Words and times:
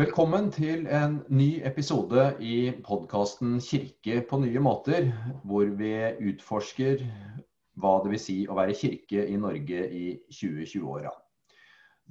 Velkommen 0.00 0.46
til 0.48 0.86
en 0.88 1.18
ny 1.28 1.60
episode 1.68 2.22
i 2.40 2.70
podkasten 2.86 3.58
'Kirke 3.60 4.22
på 4.28 4.38
nye 4.40 4.60
måter', 4.64 5.10
hvor 5.44 5.66
vi 5.76 5.90
utforsker 6.30 7.02
hva 7.76 7.90
det 8.00 8.12
vil 8.14 8.22
si 8.22 8.36
å 8.48 8.56
være 8.56 8.76
kirke 8.78 9.26
i 9.28 9.36
Norge 9.36 9.82
i 9.92 10.06
2020-åra. 10.32 11.12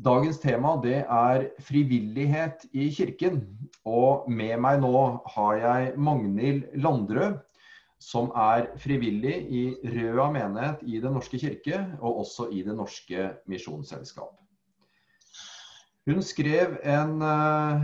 Dagens 0.05 0.37
tema 0.43 0.75
det 0.83 0.99
er 1.01 1.47
frivillighet 1.65 2.67
i 2.73 2.91
kirken. 2.93 3.41
Og 3.85 4.29
med 4.29 4.59
meg 4.61 4.83
nå 4.83 5.01
har 5.33 5.55
jeg 5.63 5.95
Magnhild 5.97 6.67
Landrød, 6.85 7.39
som 7.97 8.29
er 8.35 8.69
frivillig 8.77 9.33
i 9.49 9.63
Røa 9.95 10.29
menighet 10.37 10.85
i 10.85 11.01
Den 11.01 11.17
norske 11.17 11.41
kirke, 11.41 11.81
og 12.01 12.21
også 12.21 12.51
i 12.53 12.61
Det 12.61 12.77
norske 12.77 13.31
misjonsselskap. 13.47 14.37
Hun 16.09 16.23
skrev 16.25 16.79
en, 16.89 17.19
eh, 17.21 17.81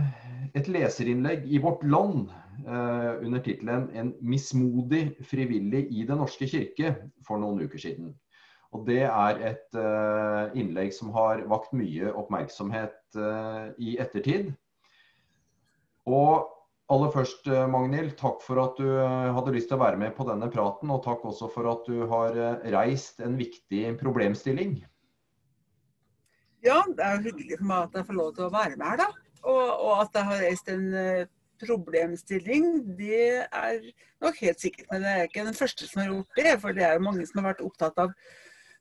et 0.58 0.66
leserinnlegg 0.66 1.44
i 1.46 1.60
Vårt 1.62 1.84
Land 1.86 2.32
eh, 2.66 3.12
under 3.22 3.38
tittelen 3.38 3.84
'En 3.94 4.08
mismodig 4.18 5.14
frivillig 5.22 5.84
i 5.94 6.02
Den 6.08 6.18
norske 6.18 6.48
kirke' 6.50 6.96
for 7.22 7.38
noen 7.38 7.62
uker 7.62 7.78
siden. 7.78 8.16
Og 8.74 8.84
Det 8.86 9.04
er 9.04 9.38
et 9.52 9.78
eh, 9.78 10.58
innlegg 10.58 10.90
som 10.92 11.12
har 11.14 11.44
vakt 11.46 11.70
mye 11.72 12.10
oppmerksomhet 12.10 12.98
i 13.78 13.94
ettertid. 14.02 14.50
Og 16.06 16.50
aller 16.90 17.14
først, 17.14 17.46
Magnhild, 17.46 18.16
takk 18.18 18.42
for 18.42 18.58
at 18.58 18.76
du 18.76 18.90
hadde 19.38 19.54
lyst 19.54 19.70
til 19.70 19.78
å 19.78 19.84
være 19.86 20.02
med 20.02 20.16
på 20.16 20.26
denne 20.26 20.50
praten. 20.50 20.90
Og 20.90 21.04
takk 21.06 21.22
også 21.24 21.48
for 21.54 21.70
at 21.70 21.86
du 21.86 22.06
har 22.10 22.34
reist 22.74 23.20
en 23.20 23.38
viktig 23.38 23.96
problemstilling. 24.02 24.82
Ja, 26.64 26.80
det 26.88 27.04
er 27.04 27.16
jo 27.16 27.30
hyggelig 27.30 27.58
for 27.60 27.68
meg 27.68 27.86
at 27.86 27.98
jeg 27.98 28.08
får 28.08 28.18
lov 28.20 28.34
til 28.36 28.46
å 28.46 28.52
være 28.54 28.76
med 28.76 28.86
her, 28.86 29.00
da. 29.04 29.08
Og, 29.46 29.64
og 29.86 29.92
at 30.02 30.16
jeg 30.16 30.28
har 30.30 30.42
reist 30.42 30.70
en 30.72 30.86
uh, 30.94 31.26
problemstilling, 31.62 32.70
det 32.98 33.44
er 33.44 33.78
nok 34.24 34.40
helt 34.40 34.60
sikkert. 34.60 34.88
Men 34.90 35.06
jeg 35.06 35.20
er 35.20 35.28
ikke 35.28 35.46
den 35.46 35.58
første 35.58 35.88
som 35.88 36.02
har 36.02 36.10
gjort 36.10 36.40
det. 36.40 36.54
For 36.62 36.76
det 36.76 36.86
er 36.86 36.96
jo 36.96 37.04
mange 37.06 37.26
som 37.28 37.40
har 37.40 37.52
vært 37.52 37.64
opptatt 37.66 38.00
av 38.02 38.14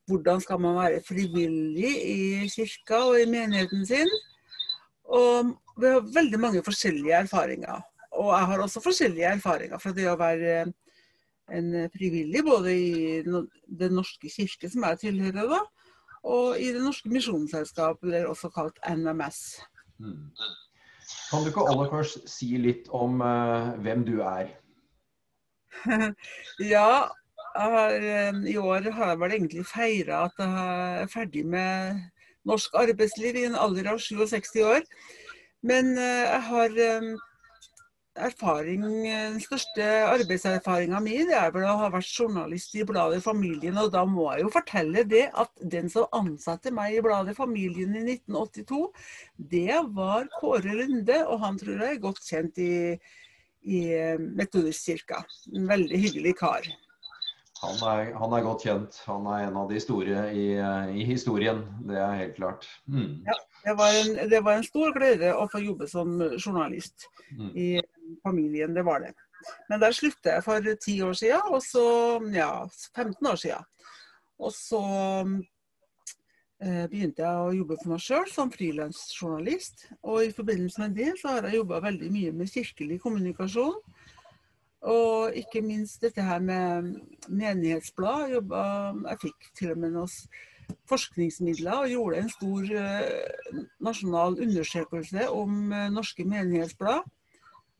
hvordan 0.09 0.41
skal 0.43 0.61
man 0.61 0.77
være 0.77 1.03
frivillig 1.05 1.91
i 2.05 2.47
kirka 2.53 3.01
og 3.09 3.19
i 3.21 3.29
menigheten 3.29 3.85
sin. 3.89 4.09
Og 5.05 5.53
vi 5.81 5.91
har 5.91 6.09
veldig 6.15 6.41
mange 6.41 6.63
forskjellige 6.65 7.21
erfaringer. 7.25 7.83
Og 8.15 8.31
jeg 8.31 8.49
har 8.51 8.63
også 8.63 8.83
forskjellige 8.83 9.31
erfaringer 9.37 9.81
fra 9.81 9.93
det 9.95 10.07
å 10.09 10.19
være 10.19 10.65
en 11.53 11.67
frivillig 11.93 12.41
både 12.45 12.71
i 12.73 13.21
Den 13.25 13.93
norske 13.93 14.29
kirke, 14.31 14.69
som 14.71 14.85
jeg 14.87 15.01
tilhører, 15.03 15.49
da, 15.51 15.59
og 16.25 16.59
i 16.59 16.71
Det 16.73 16.81
norske 16.81 17.09
misjonsselskap, 17.11 18.03
eller 18.03 18.29
også 18.29 18.49
kalt 18.53 18.79
NMS. 18.89 19.41
Mm. 20.01 20.31
Kan 21.29 21.43
du 21.43 21.51
ikke 21.51 21.67
aller 21.69 21.91
først 21.91 22.25
si 22.29 22.55
litt 22.61 22.89
om 22.93 23.21
uh, 23.21 23.75
hvem 23.85 24.03
du 24.07 24.17
er? 24.25 24.49
ja, 26.73 26.89
har, 27.55 27.95
um, 28.31 28.41
i 28.47 28.57
år 28.57 28.89
har 28.95 29.13
jeg 29.13 29.21
vel 29.21 29.37
egentlig 29.37 29.67
feira 29.69 30.25
at 30.25 30.41
jeg 30.41 31.03
er 31.03 31.13
ferdig 31.13 31.45
med 31.45 32.01
norsk 32.45 32.73
arbeidsliv 32.77 33.37
i 33.37 33.45
en 33.49 33.57
alder 33.59 33.93
av 33.93 34.01
67 34.01 34.57
år. 34.65 34.81
Men 35.65 35.93
uh, 35.97 36.23
jeg 36.25 36.41
har 36.49 36.81
erfaring, 38.15 38.83
Den 39.05 39.39
største 39.43 39.85
arbeidserfaringa 40.07 40.99
mi 41.03 41.17
er 41.23 41.51
vel 41.53 41.67
å 41.67 41.75
ha 41.81 41.89
vært 41.93 42.11
journalist 42.11 42.75
i 42.75 42.85
bladet 42.87 43.23
Familien. 43.23 43.77
Og 43.81 43.91
da 43.93 44.05
må 44.07 44.29
jeg 44.33 44.45
jo 44.45 44.53
fortelle 44.53 45.03
det 45.07 45.25
at 45.33 45.51
den 45.61 45.89
som 45.91 46.07
ansatte 46.15 46.73
meg 46.75 46.95
i 46.95 47.03
bladet 47.05 47.35
Familien 47.37 47.95
i 47.95 48.05
1982, 48.15 48.81
det 49.51 49.81
var 49.97 50.29
Kåre 50.39 50.77
Lunde. 50.79 51.21
Og 51.27 51.43
han 51.43 51.59
tror 51.59 51.83
jeg 51.83 51.97
er 51.97 52.05
godt 52.07 52.23
kjent 52.23 52.63
i, 52.63 52.73
i 53.67 53.83
Metodistkirka. 54.19 55.23
En 55.55 55.69
veldig 55.69 56.01
hyggelig 56.07 56.35
kar. 56.39 56.73
Han 57.65 57.79
er, 57.87 58.11
han 58.19 58.33
er, 58.35 58.43
godt 58.45 58.65
kjent. 58.67 58.97
Han 59.07 59.27
er 59.31 59.47
en 59.47 59.57
av 59.57 59.69
de 59.71 59.79
store 59.81 60.27
i, 60.35 60.47
i 60.99 61.05
historien. 61.07 61.63
Det 61.87 61.97
er 61.97 62.17
helt 62.19 62.35
klart. 62.37 62.67
Mm. 62.85 63.23
Ja, 63.25 63.37
det 63.63 63.75
var, 63.79 63.99
en, 64.01 64.29
det 64.29 64.41
var, 64.43 64.59
en, 64.59 64.67
stor 64.67 64.91
glede 64.95 65.31
å 65.33 65.47
få 65.49 65.63
jobbe 65.63 65.87
som 65.89 66.19
journalist 66.35 67.07
mm. 67.31 67.51
i 67.55 67.69
familien, 68.23 68.75
det 68.75 68.85
var 68.85 69.03
det. 69.03 69.13
Men 69.69 69.81
der 69.81 69.93
sluttet 69.93 70.31
jeg 70.31 70.43
for 70.45 70.71
ti 70.81 70.95
år 71.05 71.13
siden, 71.17 71.51
og 71.53 71.61
så 71.63 71.85
ja, 72.33 72.65
15 72.95 73.27
år 73.27 73.35
siden. 73.41 73.67
Og 74.39 74.51
så 74.51 74.81
eh, 76.63 76.85
begynte 76.91 77.23
jeg 77.23 77.43
å 77.43 77.53
jobbe 77.55 77.77
for 77.81 77.93
meg 77.93 78.03
sjøl 78.03 78.25
som 78.31 78.51
frilansjournalist. 78.51 79.87
Og 80.03 80.25
i 80.25 80.33
forbindelse 80.35 80.81
med 80.83 80.97
det 80.97 81.13
så 81.21 81.35
har 81.35 81.47
jeg 81.47 81.61
jobba 81.61 81.83
veldig 81.85 82.11
mye 82.11 82.33
med 82.35 82.51
kirkelig 82.51 82.99
kommunikasjon. 83.03 83.77
Og 84.85 85.37
ikke 85.39 85.63
minst 85.65 86.03
dette 86.05 86.21
her 86.21 86.43
med 86.45 86.91
menighetsblad. 87.29 88.35
Jobbet, 88.35 89.05
jeg 89.09 89.23
fikk 89.23 89.47
til 89.57 89.71
og 89.73 89.81
med 89.81 89.95
noen 89.95 90.43
forskningsmidler 90.89 91.85
og 91.85 91.91
gjorde 91.93 92.21
en 92.21 92.31
stor 92.33 92.69
eh, 92.81 93.59
nasjonal 93.85 94.37
undersøkelse 94.41 95.29
om 95.33 95.71
eh, 95.73 95.91
norske 95.93 96.25
menighetsblad. 96.27 97.05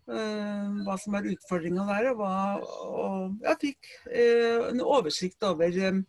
Eh, 0.05 0.66
hva 0.85 0.95
som 1.01 1.16
er 1.17 1.31
utfordringa 1.31 1.85
der. 1.89 2.11
Og, 2.13 2.66
og, 2.85 3.38
jeg 3.41 3.61
fikk 3.63 3.93
eh, 4.11 4.67
en 4.69 4.83
oversikt 4.85 5.45
over 5.47 5.79
eh, 5.81 6.01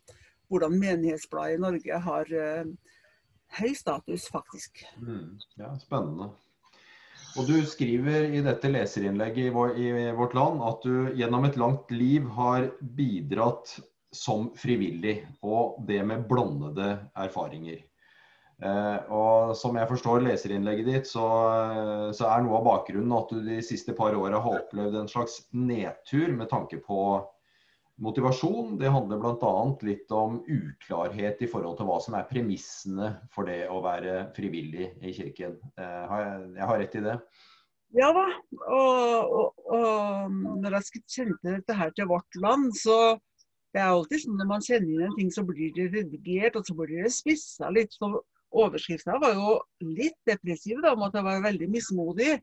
hvordan 0.53 0.77
menighetsbladet 0.79 1.57
i 1.57 1.63
Norge 1.63 2.01
har 2.05 2.35
høy 3.57 3.73
status, 3.75 4.29
faktisk. 4.31 4.85
Mm, 5.01 5.39
ja, 5.59 5.73
Spennende. 5.81 6.31
Og 7.37 7.49
Du 7.49 7.57
skriver 7.69 8.31
i 8.33 8.41
dette 8.45 8.69
leserinnlegget 8.71 9.51
i, 9.51 9.53
vår, 9.53 9.75
i 9.77 9.89
Vårt 10.17 10.37
Land 10.39 10.63
at 10.65 10.87
du 10.87 11.11
gjennom 11.19 11.45
et 11.45 11.59
langt 11.61 11.91
liv 11.93 12.29
har 12.37 12.71
bidratt 12.81 13.75
som 14.15 14.49
frivillig, 14.57 15.19
og 15.45 15.83
det 15.89 16.01
med 16.07 16.25
blandede 16.31 16.95
erfaringer. 17.19 17.83
Eh, 18.65 18.99
og 19.13 19.53
Som 19.59 19.77
jeg 19.77 19.89
forstår 19.91 20.23
leserinnlegget 20.25 20.89
ditt, 20.89 21.09
så, 21.11 21.27
så, 22.17 22.29
er 22.31 22.45
noe 22.45 22.61
av 22.61 22.69
bakgrunnen 22.69 23.17
at 23.17 23.33
du 23.33 23.41
de 23.45 23.61
siste 23.65 23.93
par 23.97 24.17
åra 24.17 24.41
har 24.41 24.61
opplevd 24.63 24.97
en 24.97 25.11
slags 25.11 25.43
nedtur 25.53 26.33
med 26.33 26.49
tanke 26.53 26.81
på 26.85 27.01
motivasjon. 28.01 28.77
Det 28.81 28.93
handler 28.93 29.21
bl.a. 29.21 29.53
litt 29.89 30.13
om 30.13 30.41
uklarhet 30.45 31.43
i 31.45 31.51
forhold 31.51 31.77
til 31.79 31.89
hva 31.89 31.99
som 32.05 32.17
er 32.17 32.29
premissene 32.31 33.13
for 33.33 33.49
det 33.49 33.67
å 33.73 33.83
være 33.85 34.31
frivillig 34.37 34.91
i 35.05 35.13
kirken. 35.17 35.59
Eh, 35.77 36.17
jeg 36.57 36.71
har 36.71 36.81
rett 36.81 36.97
i 36.97 37.05
det? 37.05 37.19
Ja 37.97 38.09
da. 38.13 38.25
Og, 38.67 39.37
og, 39.37 39.67
og 39.73 40.33
når 40.65 40.79
jeg 40.79 41.05
kjente 41.05 41.53
dette 41.59 41.77
her 41.77 41.93
til 41.97 42.09
vårt 42.11 42.41
land, 42.41 42.73
så 42.77 43.17
det 43.77 43.83
er 43.83 43.93
alltid 43.93 44.23
sånn 44.23 44.41
når 44.41 44.49
man 44.49 44.65
kjenner 44.65 44.89
inn 44.89 45.05
en 45.07 45.19
ting, 45.19 45.31
så 45.33 45.45
blir 45.45 45.73
det 45.77 45.91
redigert, 45.93 46.57
og 46.57 46.65
så 46.65 46.77
blir 46.77 47.05
det 47.05 47.13
spissa 47.13 47.69
litt. 47.73 47.93
Så 47.93 48.09
overskrifta 48.57 49.19
var 49.23 49.35
jo 49.37 49.57
litt 49.85 50.19
depressiv, 50.29 50.81
da, 50.85 50.95
om 50.95 51.05
at 51.07 51.17
jeg 51.17 51.27
var 51.27 51.45
veldig 51.45 51.69
mismodig. 51.73 52.37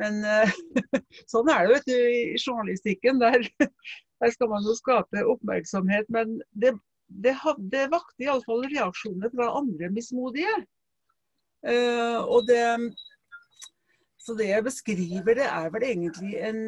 Men 0.00 0.20
uh, 0.24 0.52
sånn 1.32 1.50
er 1.52 1.66
det 1.66 1.78
vet 1.78 1.88
du, 1.88 1.96
i 1.96 2.36
journalistikken. 2.40 3.20
Der, 3.22 3.46
der, 4.20 4.34
skal 4.34 4.52
man 4.52 4.66
jo 4.66 4.76
skape 4.78 5.24
oppmerksomhet. 5.34 6.08
Men 6.12 6.38
det, 6.52 6.74
det, 7.08 7.36
det 7.72 7.88
vakte 7.94 8.28
iallfall 8.28 8.66
reaksjoner 8.68 9.32
fra 9.34 9.50
andre 9.60 9.90
mismodige. 9.94 10.54
Uh, 11.66 12.20
og 12.22 12.46
det, 12.50 12.62
så 14.22 14.36
det 14.38 14.50
jeg 14.52 14.66
beskriver, 14.66 15.38
det 15.38 15.46
er 15.48 15.70
vel 15.74 15.86
egentlig 15.88 16.36
en, 16.44 16.60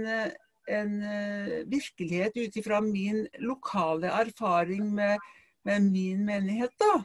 en 0.72 0.96
uh, 1.04 1.58
virkelighet 1.70 2.38
ut 2.40 2.58
ifra 2.58 2.80
min 2.82 3.26
lokale 3.44 4.10
erfaring 4.24 4.88
med, 4.96 5.22
med 5.68 5.92
min 5.92 6.24
menighet. 6.26 6.74
da 6.80 6.96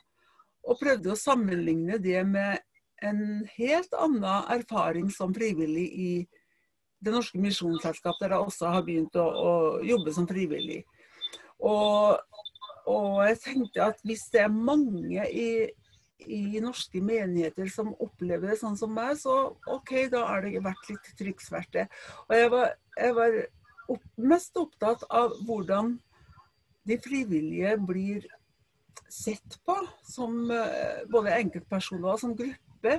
og 0.63 0.79
prøvde 0.79 1.11
å 1.11 1.19
sammenligne 1.19 1.99
det 2.01 2.21
med 2.27 2.61
en 3.03 3.43
helt 3.57 3.93
annen 3.99 4.47
erfaring 4.53 5.09
som 5.11 5.33
frivillig 5.35 5.89
i 5.91 6.13
Det 7.03 7.11
norske 7.11 7.35
misjonsselskap, 7.35 8.15
der 8.21 8.31
jeg 8.31 8.45
også 8.45 8.69
har 8.71 8.83
begynt 8.87 9.17
å, 9.19 9.23
å 9.27 9.53
jobbe 9.83 10.13
som 10.15 10.23
frivillig. 10.23 10.77
Og, 11.59 12.15
og, 12.87 13.17
jeg 13.27 13.41
tenkte 13.41 13.89
at 13.89 13.99
hvis 14.07 14.23
det 14.31 14.45
er 14.45 14.53
mange 14.53 15.25
i, 15.27 15.49
i 16.23 16.61
norske 16.63 17.01
menigheter 17.03 17.67
som 17.67 17.91
opplever 17.99 18.53
det 18.53 18.55
sånn 18.61 18.79
som 18.79 18.95
meg, 18.95 19.17
så 19.19 19.35
OK, 19.67 19.91
da 20.13 20.23
er 20.31 20.47
det 20.47 20.63
vært 20.63 20.93
litt 20.93 21.11
trykksverte. 21.19 21.89
Og 22.29 22.33
jeg 22.39 22.53
var, 22.55 22.71
jeg 22.95 23.17
var 23.19 23.37
opp, 23.97 24.07
mest 24.31 24.63
opptatt 24.63 25.03
av 25.11 25.35
hvordan 25.43 25.97
de 26.87 26.99
frivillige 27.03 27.75
blir 27.83 28.31
sett 29.09 29.59
på 29.66 29.75
som 30.07 30.51
eh, 30.51 31.03
både 31.11 31.35
enkeltpersoner 31.37 32.16
og 32.16 32.22
som 32.22 32.34
gruppe, 32.37 32.97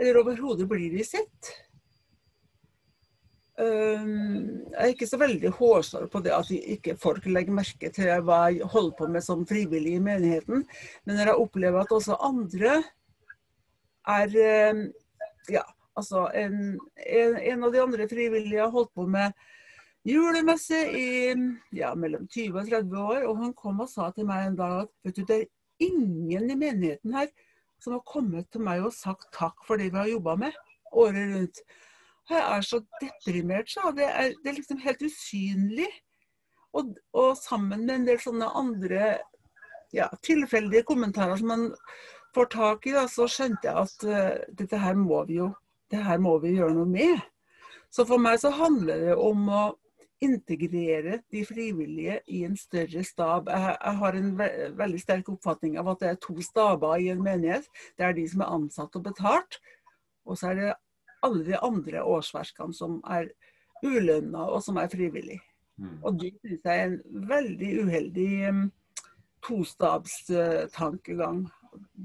eller 0.00 0.20
overhodet 0.22 0.68
blir 0.70 0.92
de 0.94 1.04
sett. 1.06 1.50
Um, 3.60 4.62
jeg 4.70 4.78
er 4.80 4.92
ikke 4.94 5.08
så 5.10 5.18
veldig 5.20 5.50
hårsår 5.58 6.06
på 6.08 6.22
det 6.24 6.32
at 6.32 6.48
ikke 6.54 6.94
folk 6.96 7.26
legger 7.28 7.52
merke 7.52 7.90
til 7.92 8.08
hva 8.24 8.46
jeg 8.48 8.68
holder 8.72 8.94
på 8.96 9.08
med 9.12 9.24
som 9.26 9.42
frivillig 9.48 9.98
i 9.98 10.04
menigheten, 10.04 10.64
men 11.04 11.18
når 11.18 11.32
jeg 11.32 11.42
opplever 11.42 11.82
at 11.82 11.92
også 11.92 12.16
andre 12.24 12.78
er 14.08 14.72
um, 14.72 14.86
ja, 15.52 15.66
Altså, 15.98 16.30
en, 16.38 16.78
en, 16.96 17.34
en, 17.36 17.64
av 17.66 17.72
de 17.74 17.80
andre 17.82 18.06
frivillige 18.08 18.62
har 18.62 18.70
holdt 18.72 18.92
på 18.96 19.04
med 19.10 19.34
julemesse 20.06 20.78
i 20.96 21.06
ja, 21.76 21.92
mellom 21.94 22.26
20 22.28 22.56
og 22.56 22.68
30 22.70 22.98
år, 23.00 23.24
og 23.28 23.40
han 23.44 23.54
kom 23.56 23.82
og 23.84 23.90
sa 23.90 24.10
til 24.16 24.28
meg 24.28 24.46
en 24.46 24.58
dag 24.58 24.76
at 24.84 24.92
vet 25.04 25.18
du, 25.18 25.24
det 25.28 25.38
er 25.38 25.88
ingen 25.90 26.50
i 26.50 26.58
menigheten 26.58 27.16
her 27.16 27.30
som 27.80 27.96
har 27.96 28.04
kommet 28.08 28.48
til 28.52 28.64
meg 28.64 28.84
og 28.84 28.94
sagt 28.96 29.30
takk 29.36 29.64
for 29.66 29.80
det 29.80 29.90
vi 29.90 30.00
har 30.00 30.10
jobba 30.10 30.36
med 30.40 30.56
året 30.92 31.34
rundt. 31.34 31.62
Jeg 32.30 32.40
er 32.44 32.62
så 32.66 32.80
deprimert, 33.00 33.70
sa 33.70 33.90
det 33.96 34.06
er, 34.06 34.34
det 34.42 34.52
er 34.52 34.58
liksom 34.58 34.80
helt 34.84 35.02
usynlig. 35.02 35.88
Og, 36.76 36.92
og, 37.16 37.32
sammen 37.34 37.82
med 37.82 37.94
en 37.96 38.04
del 38.06 38.20
sånne 38.22 38.46
andre 38.54 39.16
ja, 39.96 40.06
tilfeldige 40.22 40.84
kommentarer 40.86 41.40
som 41.40 41.50
man 41.50 41.64
får 42.36 42.50
tak 42.52 42.86
i, 42.86 42.92
da, 42.94 43.08
så 43.10 43.26
skjønte 43.26 43.66
jeg 43.66 43.74
at 43.74 44.04
uh, 44.06 44.54
dette 44.54 44.78
her 44.78 44.94
må 44.94 45.24
vi 45.26 45.40
jo 45.40 45.50
det 45.90 46.04
her 46.06 46.20
må 46.22 46.36
vi 46.38 46.52
gjøre 46.54 46.76
noe 46.76 46.86
med. 46.86 47.18
Så 47.90 48.04
for 48.06 48.22
meg 48.22 48.38
så 48.38 48.52
handler 48.54 49.00
det 49.08 49.16
om 49.18 49.48
å 49.50 49.64
integrere 50.20 51.20
de 51.32 51.44
frivillige 51.48 52.18
i 52.28 52.42
en 52.44 52.56
større 52.56 53.04
stab. 53.04 53.48
Jeg, 53.48 53.76
jeg 53.84 53.96
har 54.02 54.18
en 54.18 54.32
ve 54.38 54.48
veldig 54.76 55.00
sterk 55.00 55.30
oppfatning 55.32 55.78
av 55.80 55.88
at 55.94 56.02
det 56.02 56.10
er 56.10 56.18
to 56.20 56.36
staber 56.44 57.00
i 57.00 57.08
en 57.12 57.22
menighet. 57.24 57.68
Det 57.96 58.06
er 58.06 58.16
de 58.16 58.26
som 58.28 58.44
er 58.44 58.52
ansatt 58.56 58.98
og 59.00 59.06
betalt, 59.08 59.60
og 60.28 60.38
så 60.38 60.50
er 60.50 60.60
det 60.60 60.74
alle 61.24 61.44
de 61.46 61.56
andre 61.56 62.04
årsverkene 62.04 62.76
som 62.76 63.00
er 63.08 63.30
ulønna 63.84 64.44
og 64.48 64.62
som 64.64 64.76
er 64.80 64.92
frivillige. 64.92 65.40
Mm. 65.80 65.96
Og 66.04 66.20
det 66.20 66.34
syns 66.40 66.64
jeg 66.64 66.80
er 66.80 66.90
en 66.90 67.28
veldig 67.28 67.70
uheldig 67.84 68.48
um, 68.50 68.72
tostabstankegang. 69.46 71.46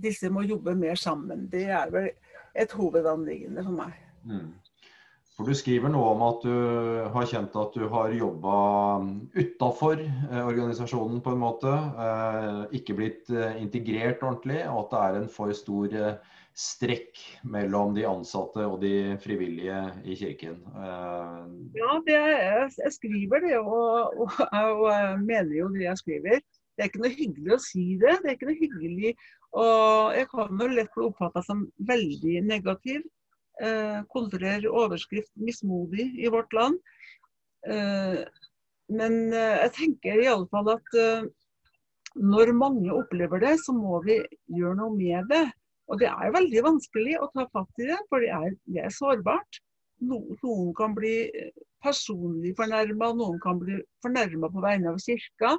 Disse 0.04 0.30
må 0.32 0.42
jobbe 0.48 0.76
mer 0.80 0.96
sammen. 0.96 1.50
Det 1.52 1.66
er 1.68 1.92
vel 1.92 2.10
et 2.56 2.72
hovedanliggende 2.72 3.64
for 3.66 3.72
meg. 3.76 3.94
Mm. 4.24 4.54
For 5.36 5.44
Du 5.44 5.52
skriver 5.58 5.92
noe 5.92 6.14
om 6.14 6.22
at 6.30 6.46
du 6.48 6.54
har 7.12 7.28
kjent 7.28 7.58
at 7.60 7.76
du 7.76 7.90
har 7.92 8.14
jobba 8.16 8.54
utafor 9.36 10.00
eh, 10.00 10.40
organisasjonen 10.40 11.20
på 11.26 11.34
en 11.36 11.42
måte. 11.42 11.74
Eh, 12.06 12.62
ikke 12.80 12.96
blitt 12.96 13.34
eh, 13.34 13.58
integrert 13.60 14.24
ordentlig, 14.24 14.62
og 14.72 14.86
at 14.86 14.94
det 14.94 15.02
er 15.04 15.20
en 15.20 15.30
for 15.34 15.52
stor 15.58 15.98
strekk 16.56 17.20
mellom 17.52 17.92
de 17.98 18.06
ansatte 18.08 18.64
og 18.64 18.78
de 18.80 19.18
frivillige 19.20 19.80
i 20.08 20.16
kirken. 20.16 20.62
Ja, 21.76 21.98
er, 22.08 22.70
jeg 22.72 22.94
skriver 22.96 23.44
det, 23.44 23.58
og, 23.60 24.16
og, 24.16 24.38
og, 24.40 24.86
jeg 24.88 25.18
mener 25.20 25.52
jo 25.58 25.68
det 25.76 25.84
jeg 25.84 26.00
skriver. 26.00 26.46
Det 26.76 26.84
er 26.84 26.92
ikke 26.92 27.04
noe 27.04 27.18
hyggelig 27.18 27.58
å 27.58 27.64
si 27.64 27.86
det. 28.00 28.22
Det 28.24 28.31
er 28.31 28.38
ikke 28.38 28.48
noe 28.54 28.62
hyggelig 28.62 29.12
og 29.56 30.16
jeg 30.18 30.28
kan 30.31 30.58
vel 30.60 30.74
lett 30.76 30.92
bli 30.96 31.06
oppfatta 31.08 31.44
som 31.46 31.64
veldig 31.88 32.42
negativ. 32.44 33.04
Eh, 33.62 34.02
overskrift 34.72 35.31
'mismodig' 35.36 36.19
i 36.19 36.28
vårt 36.28 36.54
land. 36.54 36.80
Eh, 37.68 38.25
men 38.90 39.34
eh, 39.34 39.57
jeg 39.63 39.72
tenker 39.74 40.22
i 40.22 40.28
alle 40.28 40.48
fall 40.52 40.69
at 40.75 41.30
når 42.16 42.54
mange 42.56 42.92
opplever 42.94 43.40
det, 43.40 43.57
så 43.63 43.74
må 43.75 44.02
vi 44.04 44.19
gjøre 44.48 44.75
noe 44.80 44.96
med 44.96 45.28
det. 45.31 45.46
Og 45.88 46.00
det 46.00 46.07
er 46.10 46.34
veldig 46.34 46.63
vanskelig 46.66 47.16
å 47.19 47.30
ta 47.34 47.46
fatt 47.54 47.81
i 47.84 47.88
det, 47.90 47.98
for 48.10 48.24
det 48.24 48.31
er, 48.34 48.56
det 48.66 48.84
er 48.88 48.94
sårbart. 48.94 49.60
Noen 50.02 50.74
kan 50.75 50.96
bli 50.96 51.30
personlig 51.84 52.56
fornærma, 52.57 53.12
noen 53.16 53.40
kan 53.44 53.60
bli 53.62 53.78
fornærma 54.04 54.50
på 54.52 54.63
vegne 54.63 54.92
av 54.92 55.00
kirka. 55.04 55.56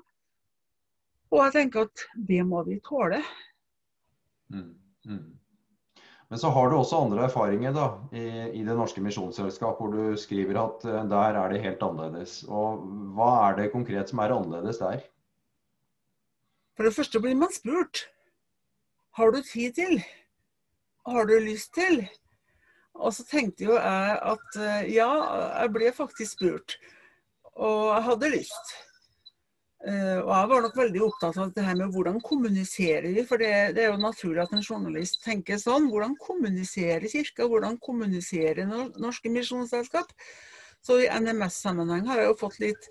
Og 1.32 1.43
jeg 1.44 1.54
tenker 1.56 1.87
at 1.87 2.06
det 2.28 2.43
må 2.46 2.62
vi 2.66 2.78
tåle. 2.87 3.20
Mm, 4.52 4.72
mm. 5.06 5.25
Men 6.28 6.38
så 6.43 6.50
har 6.50 6.70
du 6.70 6.76
også 6.76 7.05
andre 7.05 7.26
erfaringer 7.28 7.75
da, 7.75 7.87
i, 8.11 8.26
i 8.58 8.64
Det 8.67 8.75
Norske 8.75 9.02
Misjonsselskap, 9.02 9.78
hvor 9.78 9.93
du 9.94 10.17
skriver 10.19 10.58
at 10.58 10.87
uh, 10.88 11.05
der 11.06 11.38
er 11.38 11.52
det 11.52 11.62
helt 11.62 11.84
annerledes. 11.87 12.40
Og 12.49 12.82
Hva 13.14 13.31
er 13.44 13.61
det 13.61 13.73
konkret 13.75 14.11
som 14.11 14.23
er 14.25 14.34
annerledes 14.34 14.81
der? 14.82 15.05
For 16.76 16.84
det 16.84 16.96
første 16.96 17.23
blir 17.23 17.38
man 17.38 17.55
spurt. 17.55 18.08
Har 19.17 19.31
du 19.32 19.38
tid 19.40 19.78
til? 19.78 20.02
Har 21.06 21.31
du 21.31 21.38
lyst 21.40 21.73
til? 21.78 22.02
Og 22.96 23.14
så 23.14 23.22
tenkte 23.29 23.69
jo 23.69 23.79
jeg 23.79 24.19
at 24.34 24.58
uh, 24.58 24.82
ja, 24.90 25.11
jeg 25.62 25.72
ble 25.79 25.94
faktisk 25.94 26.40
spurt. 26.40 26.76
Og 27.55 27.94
jeg 27.94 28.06
hadde 28.11 28.34
lyst. 28.34 28.75
Uh, 29.86 30.18
og 30.24 30.30
Jeg 30.32 30.48
var 30.50 30.62
nok 30.64 30.78
veldig 30.80 31.02
opptatt 31.06 31.36
av 31.38 31.50
det 31.54 31.62
her 31.62 31.76
med 31.78 31.92
hvordan 31.94 32.16
kommuniserer 32.24 33.06
vi. 33.14 33.22
For 33.28 33.38
det, 33.38 33.52
det, 33.76 33.84
er 33.84 33.92
jo 33.92 34.02
naturlig 34.02 34.42
at 34.42 34.54
en 34.56 34.64
journalist 34.64 35.20
tenker 35.22 35.60
sånn. 35.62 35.86
Hvordan 35.92 36.16
kommuniserer 36.18 37.06
Kirka? 37.12 37.46
Hvordan 37.46 37.78
kommuniserer 37.78 38.66
Norske 38.98 39.30
Misjonsselskap? 39.30 40.10
Så 40.82 40.98
i 41.04 41.06
NMS-sammenheng 41.06 42.02
har 42.10 42.18
jeg 42.18 42.32
jo 42.32 42.38
fått 42.40 42.58
litt 42.64 42.90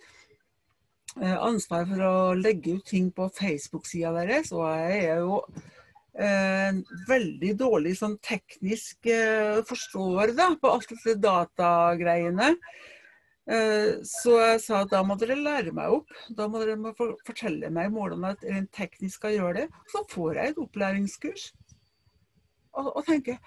uh, 1.20 1.36
ansvar 1.50 1.84
for 1.92 2.08
å 2.08 2.16
legge 2.40 2.78
ut 2.80 2.88
ting 2.88 3.12
på 3.12 3.28
Facebook-sida 3.42 4.16
deres. 4.16 4.56
Og 4.56 4.64
jeg 4.64 5.04
er 5.12 5.24
jo 5.26 5.42
uh, 5.44 6.82
veldig 7.12 7.54
dårlig 7.60 7.98
sånn 8.00 8.16
teknisk 8.24 9.12
forstår 9.68 10.32
da, 10.40 10.54
på 10.56 10.78
alt 10.78 10.96
disse 10.96 11.20
datagreiene. 11.20 12.54
Eh, 13.46 14.02
så 14.02 14.40
jeg 14.42 14.62
sa 14.64 14.80
at 14.82 14.94
da 14.94 15.04
må 15.06 15.18
dere 15.22 15.38
lære 15.38 15.74
meg 15.76 15.94
opp. 16.00 16.14
Da 16.38 16.48
må 16.50 16.64
dere 16.64 16.94
fortelle 17.28 17.70
meg 17.74 17.92
hvordan 17.94 18.26
jeg 18.32 18.56
rent 18.56 18.72
teknisk 18.74 19.20
skal 19.22 19.36
gjøre 19.38 19.58
det. 19.60 19.68
Så 19.92 20.06
får 20.14 20.40
jeg 20.40 20.54
et 20.54 20.64
opplæringskurs. 20.66 21.52
Og, 22.76 22.90
og 22.90 23.06
tenker 23.08 23.38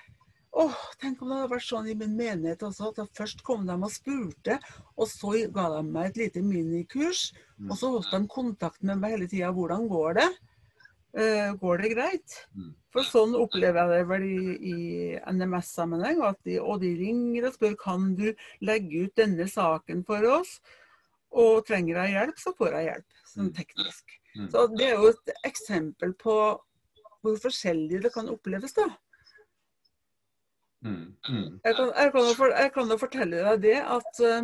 åh, 0.59 0.77
tenk 0.99 1.21
om 1.23 1.31
det 1.31 1.37
hadde 1.39 1.53
vært 1.53 1.67
sånn 1.67 1.89
i 1.91 1.97
min 1.99 2.15
menighet 2.19 2.63
også, 2.67 2.91
at 2.97 3.19
først 3.19 3.43
kom 3.47 3.67
de 3.69 3.77
og 3.77 3.93
spurte, 3.93 4.57
og 4.97 5.07
så 5.11 5.35
ga 5.55 5.67
de 5.77 5.83
meg 5.87 6.09
et 6.09 6.23
lite 6.23 6.43
minikurs. 6.43 7.29
Og 7.69 7.75
så 7.79 7.91
holdt 7.93 8.15
de 8.15 8.23
kontakt 8.33 8.83
med 8.87 9.03
meg 9.03 9.17
hele 9.17 9.29
tida. 9.31 9.53
Hvordan 9.55 9.87
går 9.91 10.19
det? 10.23 10.29
Uh, 11.17 11.55
går 11.57 11.81
det 11.83 11.93
greit? 11.95 12.35
Mm. 12.53 12.75
For 12.93 13.07
sånn 13.07 13.33
opplever 13.39 13.81
jeg 13.81 13.95
det 13.95 14.09
vel 14.11 14.27
i, 14.29 14.43
i 14.73 14.77
NMS-sammenheng. 15.33 16.21
De, 16.45 16.59
og 16.61 16.83
de 16.85 16.93
ringer 16.99 17.49
og 17.49 17.57
spør 17.57 17.75
kan 17.81 18.13
du 18.19 18.29
legge 18.65 19.07
ut 19.07 19.17
denne 19.19 19.49
saken 19.49 20.05
for 20.09 20.25
oss. 20.39 20.59
Og 21.39 21.65
trenger 21.69 22.03
jeg 22.03 22.15
hjelp, 22.17 22.41
så 22.41 22.55
får 22.57 22.79
jeg 22.79 22.89
hjelp. 22.91 23.19
Sånn 23.33 23.51
mm. 23.51 23.57
teknisk. 23.57 24.17
Mm. 24.37 24.49
Så 24.53 24.65
det 24.77 24.89
er 24.89 24.97
jo 24.97 25.13
et 25.13 25.35
eksempel 25.49 26.15
på 26.21 26.39
hvor 27.25 27.37
forskjellig 27.43 28.03
det 28.05 28.13
kan 28.15 28.29
oppleves, 28.31 28.77
da. 28.77 28.87
Mm. 30.87 31.17
Jeg, 31.27 31.75
kan, 31.75 31.89
jeg, 31.91 32.13
kan 32.15 32.29
for, 32.39 32.53
jeg, 32.55 32.71
kan, 32.75 32.91
jo 32.93 32.99
fortelle 33.01 33.43
deg 33.49 33.63
det 33.65 33.79
at 33.83 34.21
uh, 34.23 34.43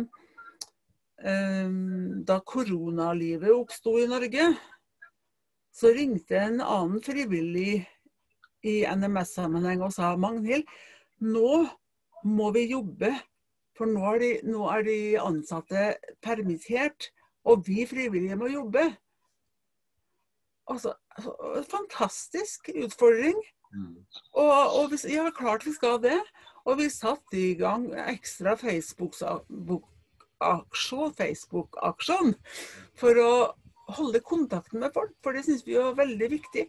da 2.27 2.39
koronalivet 2.43 3.53
oppsto 3.55 3.95
i 4.01 4.07
Norge, 4.11 4.49
så 5.75 5.91
ringte 5.95 6.37
en 6.39 6.61
annen 6.63 7.01
frivillig 7.03 7.83
i 8.65 8.85
NMS-sammenheng 8.87 9.83
og 9.85 9.93
sa 9.93 10.15
Magnhild, 10.19 10.65
nå 11.21 11.65
må 12.25 12.51
vi 12.55 12.71
jobbe. 12.71 13.11
For 13.75 13.85
nå 13.91 14.01
er, 14.13 14.19
de, 14.21 14.39
nå 14.47 14.69
er 14.71 14.81
de 14.87 15.19
ansatte 15.19 15.97
permittert, 16.23 17.11
og 17.45 17.67
vi 17.67 17.85
frivillige 17.89 18.37
må 18.39 18.47
jobbe. 18.47 18.97
Altså, 20.71 20.93
fantastisk 21.69 22.69
utfordring. 22.71 23.35
Mm. 23.75 23.95
Og, 24.31 24.79
og 24.79 24.91
vi, 24.93 24.97
ja, 25.11 25.27
klart 25.35 25.65
vi 25.67 25.73
skal 25.75 25.99
det. 26.01 26.21
Og 26.65 26.77
vi 26.79 26.89
satte 26.89 27.37
i 27.37 27.53
gang 27.59 27.93
ekstra 28.07 28.55
Facebook-aksjon 28.57 31.13
Facebook 31.19 31.77
for 32.97 33.13
å 33.21 33.53
holde 33.87 34.21
kontakten 34.25 34.81
med 34.81 34.93
folk, 34.95 35.13
for 35.23 35.35
det 35.35 35.45
syns 35.45 35.65
vi 35.67 35.77
er 35.79 35.97
veldig 35.97 36.29
viktig. 36.31 36.65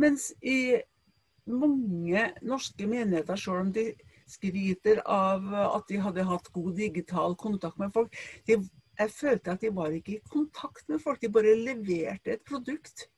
Mens 0.00 0.30
i 0.42 0.80
mange 1.50 2.26
norske 2.46 2.86
menigheter, 2.86 3.38
selv 3.40 3.64
om 3.64 3.72
de 3.74 3.90
skryter 4.30 5.00
av 5.10 5.46
at 5.64 5.88
de 5.88 5.98
hadde 6.02 6.26
hatt 6.28 6.52
god 6.54 6.76
digital 6.78 7.34
kontakt 7.38 7.80
med 7.80 7.92
folk, 7.94 8.14
de, 8.46 8.60
jeg 9.00 9.14
følte 9.16 9.54
at 9.54 9.64
de 9.64 9.72
var 9.74 9.96
ikke 9.96 10.18
i 10.18 10.28
kontakt 10.30 10.86
med 10.88 11.00
folk, 11.02 11.20
de 11.22 11.32
bare 11.32 11.56
leverte 11.58 12.36
et 12.36 12.44
produkt. 12.46 13.08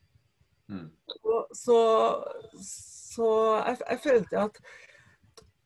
Mm. 0.71 0.87
Så, 1.53 1.77
så 2.63 3.29
jeg, 3.59 3.77
jeg, 3.89 3.99
følte 4.03 4.47
at 4.47 4.59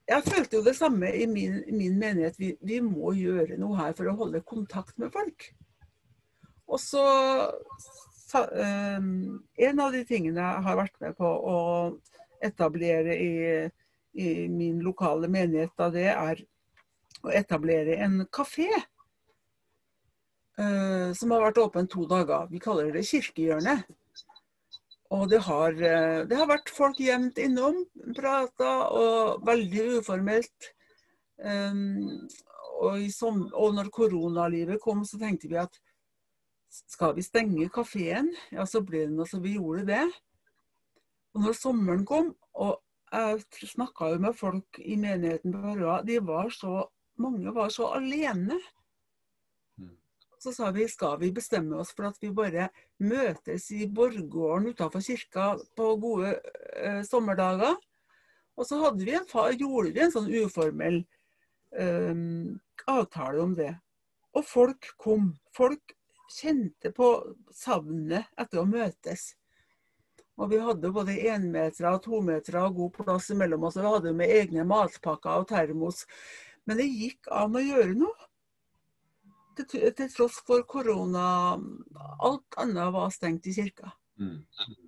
jeg 0.07 0.23
følte 0.25 0.57
jo 0.57 0.65
det 0.65 0.75
samme 0.75 1.11
i 1.13 1.27
min, 1.29 1.61
min 1.69 1.99
menighet. 1.99 2.39
Vi, 2.39 2.55
vi, 2.61 2.81
må 2.83 3.13
gjøre 3.17 3.59
noe 3.61 3.77
her 3.77 3.95
for 3.97 4.09
å 4.09 4.17
holde 4.19 4.43
kontakt 4.47 4.97
med 5.01 5.13
folk. 5.13 5.51
Og 6.67 6.79
så 6.81 7.03
um, 8.35 9.39
En 9.55 9.79
av 9.79 9.95
de 9.95 10.03
tingene 10.07 10.43
jeg 10.43 10.65
har 10.67 10.79
vært 10.81 10.97
med 11.03 11.15
på 11.17 11.27
å 11.27 11.57
etablere 12.43 13.15
i, 13.17 13.33
i 14.19 14.29
min 14.51 14.81
lokale 14.85 15.29
menighet, 15.31 15.73
da, 15.79 15.89
det 15.93 16.09
er 16.11 16.43
å 17.25 17.31
etablere 17.33 17.97
en 18.05 18.21
kafé. 18.33 18.69
Uh, 20.57 21.13
som 21.17 21.33
har 21.33 21.47
vært 21.47 21.61
åpen 21.61 21.89
to 21.89 22.05
dager. 22.09 22.47
Vi 22.51 22.61
kaller 22.61 22.91
det 22.93 23.05
Kirkehjørnet. 23.07 23.85
Og 25.13 25.29
det 25.31 25.39
har, 25.45 25.73
uh, 25.73 26.21
det 26.27 26.37
har 26.37 26.49
vært 26.49 26.73
folk 26.73 26.99
jevnt 27.01 27.39
innom, 27.41 27.83
prata 28.17 28.71
og 28.91 29.45
veldig 29.47 29.85
uformelt. 30.01 30.73
Um, 31.37 32.27
og, 32.77 33.03
som, 33.13 33.43
og, 33.53 33.75
når 33.77 33.91
koronalivet 33.93 34.81
kom, 34.81 35.03
så 35.05 35.19
tenkte 35.21 35.49
vi 35.49 35.59
at 35.61 35.77
skal 36.69 37.15
vi 37.15 37.23
stenge 37.25 37.69
kafeen? 37.73 38.33
Ja, 38.51 38.65
så 38.67 38.81
ble 38.85 39.05
det 39.05 39.15
noe 39.15 39.27
så 39.29 39.39
vi 39.43 39.55
gjorde 39.55 39.87
det. 39.87 40.03
Og 41.35 41.45
når 41.45 41.57
sommeren 41.57 42.05
kom, 42.07 42.33
og 42.57 42.81
jeg 43.11 43.69
snakka 43.71 44.11
jo 44.13 44.21
med 44.23 44.35
folk 44.35 44.79
i 44.83 44.97
menigheten 44.99 45.53
på 45.53 45.75
Røa, 45.79 46.01
de 46.03 46.19
var 46.25 46.49
så 46.53 46.87
mange 47.21 47.53
var 47.53 47.69
så 47.73 47.91
alene. 47.97 48.59
Mm. 49.77 49.95
Så 50.39 50.53
sa 50.53 50.71
vi 50.71 50.87
skal 50.89 51.17
vi 51.21 51.31
bestemme 51.33 51.79
oss 51.81 51.93
for 51.95 52.09
at 52.09 52.19
vi 52.21 52.31
bare 52.35 52.69
møtes 52.99 53.69
i 53.73 53.87
borggården 53.87 54.73
utafor 54.73 55.03
kirka 55.05 55.53
på 55.77 55.91
gode 56.01 56.35
eh, 56.75 57.01
sommerdager. 57.07 57.77
Og 58.57 58.65
så 58.65 58.79
hadde 58.81 59.05
vi 59.05 59.13
en, 59.17 59.27
gjorde 59.57 59.93
vi 59.93 60.01
en 60.01 60.13
sånn 60.13 60.31
uformell 60.41 61.03
eh, 61.77 62.23
avtale 62.89 63.43
om 63.43 63.53
det. 63.57 63.73
Og 64.37 64.45
folk 64.45 64.91
kom. 65.01 65.31
Folk 65.55 65.93
kjente 66.31 66.91
på 66.95 67.11
savnet 67.55 68.29
etter 68.39 68.61
å 68.61 68.69
møtes. 68.69 69.31
Og 70.37 70.51
vi 70.51 70.59
hadde 70.61 70.93
både 70.93 71.17
énmetere 71.31 71.95
og 71.95 72.03
tometere 72.05 72.61
og 72.67 72.77
god 72.77 72.97
plass 72.99 73.31
mellom 73.33 73.65
oss. 73.67 73.77
Og 73.79 73.85
vi 73.85 73.93
hadde 73.95 74.17
med 74.19 74.33
egne 74.33 74.65
matpakker 74.69 75.41
og 75.41 75.47
termos. 75.49 76.03
Men 76.69 76.81
det 76.81 76.89
gikk 76.91 77.29
an 77.33 77.57
å 77.57 77.63
gjøre 77.63 77.95
noe. 77.97 78.31
Til, 79.57 79.87
til 79.97 80.11
tross 80.13 80.37
for 80.45 80.61
korona. 80.69 81.57
Alt 82.21 82.59
annet 82.61 82.93
var 82.93 83.09
stengt 83.15 83.49
i 83.49 83.55
kirka. 83.57 83.89
Mm. 84.17 84.41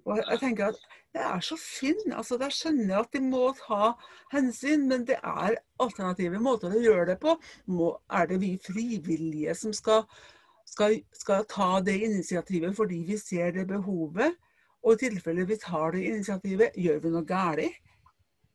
Og 0.10 0.18
jeg 0.18 0.40
tenker 0.42 0.72
at 0.72 0.80
det 1.14 1.22
er 1.26 1.42
så 1.46 1.58
synd. 1.62 2.14
altså 2.14 2.38
Jeg 2.42 2.58
skjønner 2.58 3.02
at 3.02 3.14
de 3.14 3.22
må 3.26 3.50
ta 3.58 3.94
hensyn, 4.34 4.88
men 4.90 5.06
det 5.10 5.18
er 5.18 5.58
alternative 5.82 6.42
måter 6.42 6.74
å 6.74 6.84
gjøre 6.84 7.14
det 7.14 7.18
på. 7.24 7.36
Må, 7.74 7.96
er 8.14 8.30
det 8.30 8.40
vi 8.44 8.56
frivillige 8.62 9.58
som 9.58 9.74
skal, 9.74 10.06
skal, 10.70 11.00
skal, 11.16 11.46
ta 11.50 11.80
det 11.86 11.98
initiativet 12.06 12.76
fordi 12.78 13.04
vi 13.08 13.18
ser 13.22 13.54
det 13.56 13.68
behovet? 13.70 14.38
Og 14.86 14.96
i 14.96 15.10
tilfelle 15.10 15.44
vi 15.48 15.58
tar 15.60 15.96
det 15.96 16.06
initiativet, 16.08 16.78
gjør 16.80 17.02
vi 17.04 17.14
noe 17.14 17.28
galt? 17.28 17.80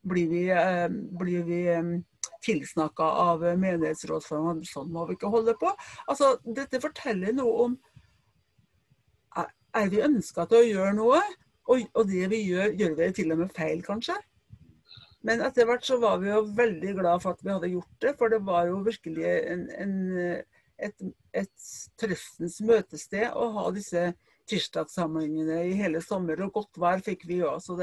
Blir 0.04 0.28
vi, 0.28 0.42
eh, 0.52 0.88
vi 1.48 1.60
eh, 1.72 1.90
tilsnakka 2.44 3.04
av 3.04 3.44
menighetsrådsformen, 3.60 4.62
Sånn 4.68 4.92
må 4.92 5.06
vi 5.08 5.16
ikke 5.16 5.32
holde 5.32 5.56
på. 5.60 5.72
Altså, 6.08 6.36
dette 6.44 6.80
forteller 6.82 7.36
noe 7.36 7.68
om 7.68 7.82
Er 9.74 9.88
vi 9.90 9.98
ønska 10.06 10.44
til 10.46 10.60
å 10.60 10.66
gjøre 10.68 10.90
noe, 10.94 11.18
og, 11.66 11.80
og, 11.98 12.04
det 12.06 12.28
vi 12.30 12.38
gjør, 12.44 12.76
gjør 12.78 12.92
vi 12.94 13.08
til 13.16 13.32
og 13.34 13.40
med 13.40 13.48
feil, 13.56 13.80
kanskje? 13.82 14.14
Men 15.26 15.40
etter 15.42 15.66
hvert 15.66 15.82
så 15.82 15.96
var 15.98 16.20
vi 16.22 16.28
jo 16.28 16.44
veldig 16.54 16.92
glad 17.00 17.24
for 17.24 17.34
at 17.34 17.42
vi 17.42 17.50
hadde 17.50 17.70
gjort 17.72 18.04
det, 18.04 18.12
for 18.20 18.30
det 18.30 18.38
var 18.46 18.68
jo 18.68 18.76
virkelig 18.86 19.24
en, 19.26 19.64
en, 19.82 19.96
et, 20.78 20.94
et 21.32 21.66
trøstens 22.00 22.60
møtested 22.64 23.34
å 23.34 23.50
ha 23.58 23.66
disse 23.74 24.12
tirsdagssamlingene 24.50 25.62
i 25.70 25.74
hele 25.78 26.02
sommer. 26.04 26.42
Og 26.44 26.54
godt 26.58 26.80
vær 26.80 27.02
fikk 27.04 27.26
vi 27.30 27.40
òg, 27.44 27.60
så, 27.64 27.78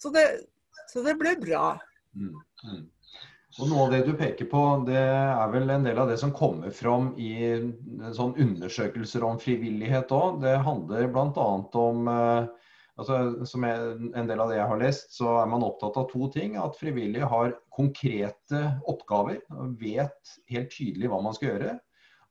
så, 0.00 0.12
så, 0.12 1.04
det 1.04 1.16
ble 1.20 1.36
bra. 1.40 1.70
Mm, 2.14 2.34
mm. 2.64 2.82
Og 3.54 3.68
Noe 3.70 3.84
av 3.84 3.92
det 3.92 4.00
du 4.08 4.16
peker 4.18 4.48
på, 4.50 4.60
det 4.88 4.98
er 4.98 5.50
vel 5.52 5.70
en 5.70 5.84
del 5.86 5.98
av 6.02 6.08
det 6.10 6.16
som 6.18 6.32
kommer 6.34 6.74
fram 6.74 7.12
i 7.22 7.54
sånn 8.16 8.34
undersøkelser 8.42 9.22
om 9.26 9.38
frivillighet 9.38 10.10
òg. 10.14 10.40
Det 10.42 10.56
handler 10.66 11.06
bl.a. 11.14 11.46
om 11.84 12.10
eh, 12.10 12.48
altså, 12.98 13.46
Som 13.46 13.66
en 13.68 14.26
del 14.26 14.42
av 14.42 14.50
det 14.50 14.58
jeg 14.58 14.70
har 14.72 14.82
lest, 14.82 15.14
så 15.14 15.36
er 15.44 15.52
man 15.52 15.62
opptatt 15.66 16.00
av 16.02 16.10
to 16.10 16.26
ting. 16.34 16.58
At 16.58 16.80
frivillige 16.80 17.30
har 17.30 17.54
konkrete 17.74 18.64
oppgaver. 18.90 19.38
Vet 19.78 20.34
helt 20.50 20.74
tydelig 20.74 21.12
hva 21.12 21.22
man 21.22 21.38
skal 21.38 21.52
gjøre. 21.52 21.76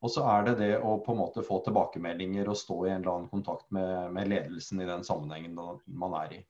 Og 0.03 0.11
så 0.11 0.25
er 0.27 0.49
det 0.49 0.55
det 0.59 0.73
å 0.83 0.97
på 1.03 1.13
en 1.13 1.21
måte 1.21 1.45
få 1.47 1.61
tilbakemeldinger 1.63 2.49
og 2.51 2.59
stå 2.59 2.81
i 2.83 2.89
en 2.91 2.99
eller 3.01 3.13
annen 3.13 3.31
kontakt 3.31 3.69
med, 3.71 4.11
med 4.15 4.27
ledelsen 4.31 4.81
i 4.83 4.89
den 4.89 5.05
sammenhengen 5.07 5.55
man 5.55 6.17
er 6.19 6.35
i. 6.39 6.41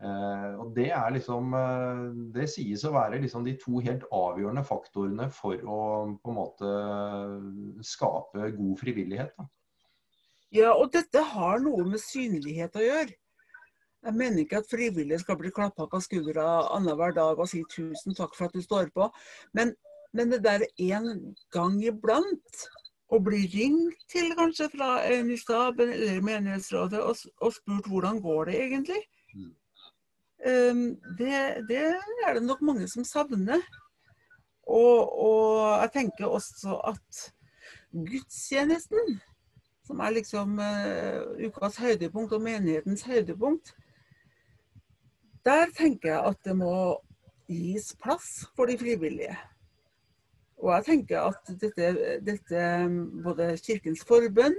Uh, 0.00 0.56
og 0.62 0.70
Det 0.74 0.88
er 0.96 1.12
liksom, 1.12 1.52
uh, 1.52 2.06
det 2.32 2.46
sies 2.48 2.86
å 2.88 2.94
være 2.94 3.20
liksom 3.20 3.44
de 3.44 3.52
to 3.60 3.82
helt 3.84 4.06
avgjørende 4.16 4.64
faktorene 4.64 5.26
for 5.36 5.60
å 5.60 5.80
på 6.16 6.32
en 6.32 6.38
måte 6.38 6.70
skape 7.84 8.48
god 8.56 8.78
frivillighet. 8.80 9.34
Da. 9.36 9.46
Ja, 10.56 10.72
og 10.72 10.88
dette 10.96 11.20
har 11.34 11.60
noe 11.62 11.84
med 11.86 12.00
synlighet 12.02 12.80
å 12.80 12.86
gjøre. 12.86 13.12
Jeg 14.00 14.16
mener 14.16 14.40
ikke 14.40 14.62
at 14.62 14.70
frivillige 14.70 15.20
skal 15.20 15.36
bli 15.36 15.52
klappa 15.52 15.84
på 15.92 16.00
skuldra 16.00 16.46
annenhver 16.72 17.12
dag 17.12 17.38
og 17.38 17.50
si 17.50 17.60
'tusen 17.68 18.16
takk 18.16 18.32
for 18.34 18.48
at 18.48 18.56
du 18.56 18.64
står 18.64 18.88
på'. 18.96 19.10
Men, 19.52 19.74
men 20.16 20.32
det 20.32 20.40
der 20.48 20.64
en 20.80 21.36
gang 21.52 21.76
iblant 21.84 22.64
å 23.10 23.18
bli 23.22 23.44
ringt 23.50 24.04
til 24.10 24.34
kanskje 24.38 24.68
fra 24.74 24.90
en 25.10 25.30
i 25.32 25.38
staben 25.38 25.90
eller 25.92 26.20
menighetsrådet 26.24 27.00
og, 27.02 27.24
og 27.42 27.54
spurt 27.56 27.88
hvordan 27.90 28.20
går 28.22 28.50
det 28.50 28.60
egentlig, 28.66 29.00
mm. 29.34 29.50
Um, 30.40 30.96
det, 31.18 31.66
det, 31.68 32.00
er 32.26 32.34
det 32.34 32.42
nok 32.42 32.62
mange 32.64 32.88
som 32.88 33.04
savner. 33.04 33.60
Og, 34.64 35.18
og, 35.20 35.82
jeg 35.82 35.90
tenker 35.92 36.32
også 36.32 36.78
at 36.88 37.20
gudstjenesten, 37.92 39.18
som 39.84 40.00
er 40.00 40.14
liksom 40.16 40.56
uh, 40.56 41.44
ukas 41.44 41.76
høydepunkt 41.76 42.32
og 42.32 42.40
menighetens 42.46 43.04
høydepunkt, 43.04 43.74
der 45.44 45.68
tenker 45.76 46.08
jeg 46.14 46.32
at 46.32 46.40
det 46.44 46.56
må 46.56 46.72
gis 47.50 47.92
plass 48.00 48.46
for 48.56 48.70
de 48.70 48.78
frivillige. 48.80 49.36
Og 50.60 50.74
jeg 50.74 50.86
tenker 50.86 51.30
at 51.30 51.52
dette, 51.60 51.90
dette 52.24 52.64
både 53.24 53.54
Kirkens 53.64 54.04
forbønn 54.06 54.56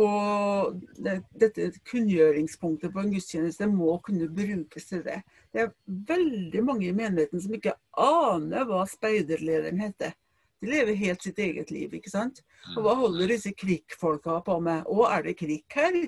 og 0.00 0.80
dette 0.96 1.68
kunngjøringspunktet 1.90 2.94
på 2.94 3.02
en 3.02 3.12
gudstjeneste 3.12 3.68
må 3.68 3.98
kunne 4.04 4.30
brukes 4.32 4.88
til 4.88 5.02
det. 5.04 5.18
Det 5.52 5.66
er 5.66 5.74
veldig 6.08 6.62
mange 6.64 6.88
i 6.88 6.96
menigheten 6.96 7.42
som 7.44 7.56
ikke 7.56 7.76
aner 8.00 8.64
hva 8.68 8.86
speiderlederen 8.88 9.82
heter. 9.82 10.14
De 10.62 10.70
lever 10.70 10.96
helt 10.96 11.24
sitt 11.24 11.40
eget 11.42 11.72
liv, 11.74 11.92
ikke 11.98 12.12
sant. 12.12 12.40
Og 12.76 12.84
hva 12.86 12.94
holder 13.02 13.34
disse 13.34 13.52
krikkfolka 13.58 14.38
på 14.46 14.58
med? 14.64 14.86
Å, 14.86 15.08
er 15.10 15.26
det 15.26 15.36
krig 15.40 15.64
her? 15.74 15.98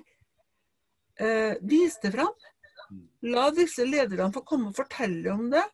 Eh, 1.21 1.57
vis 1.61 1.99
det 2.03 2.15
fram. 2.15 2.33
La 3.27 3.49
disse 3.55 3.85
lederne 3.85 4.31
få 4.33 4.45
komme 4.47 4.71
og 4.71 4.79
fortelle 4.79 5.33
om 5.35 5.51
det. 5.53 5.65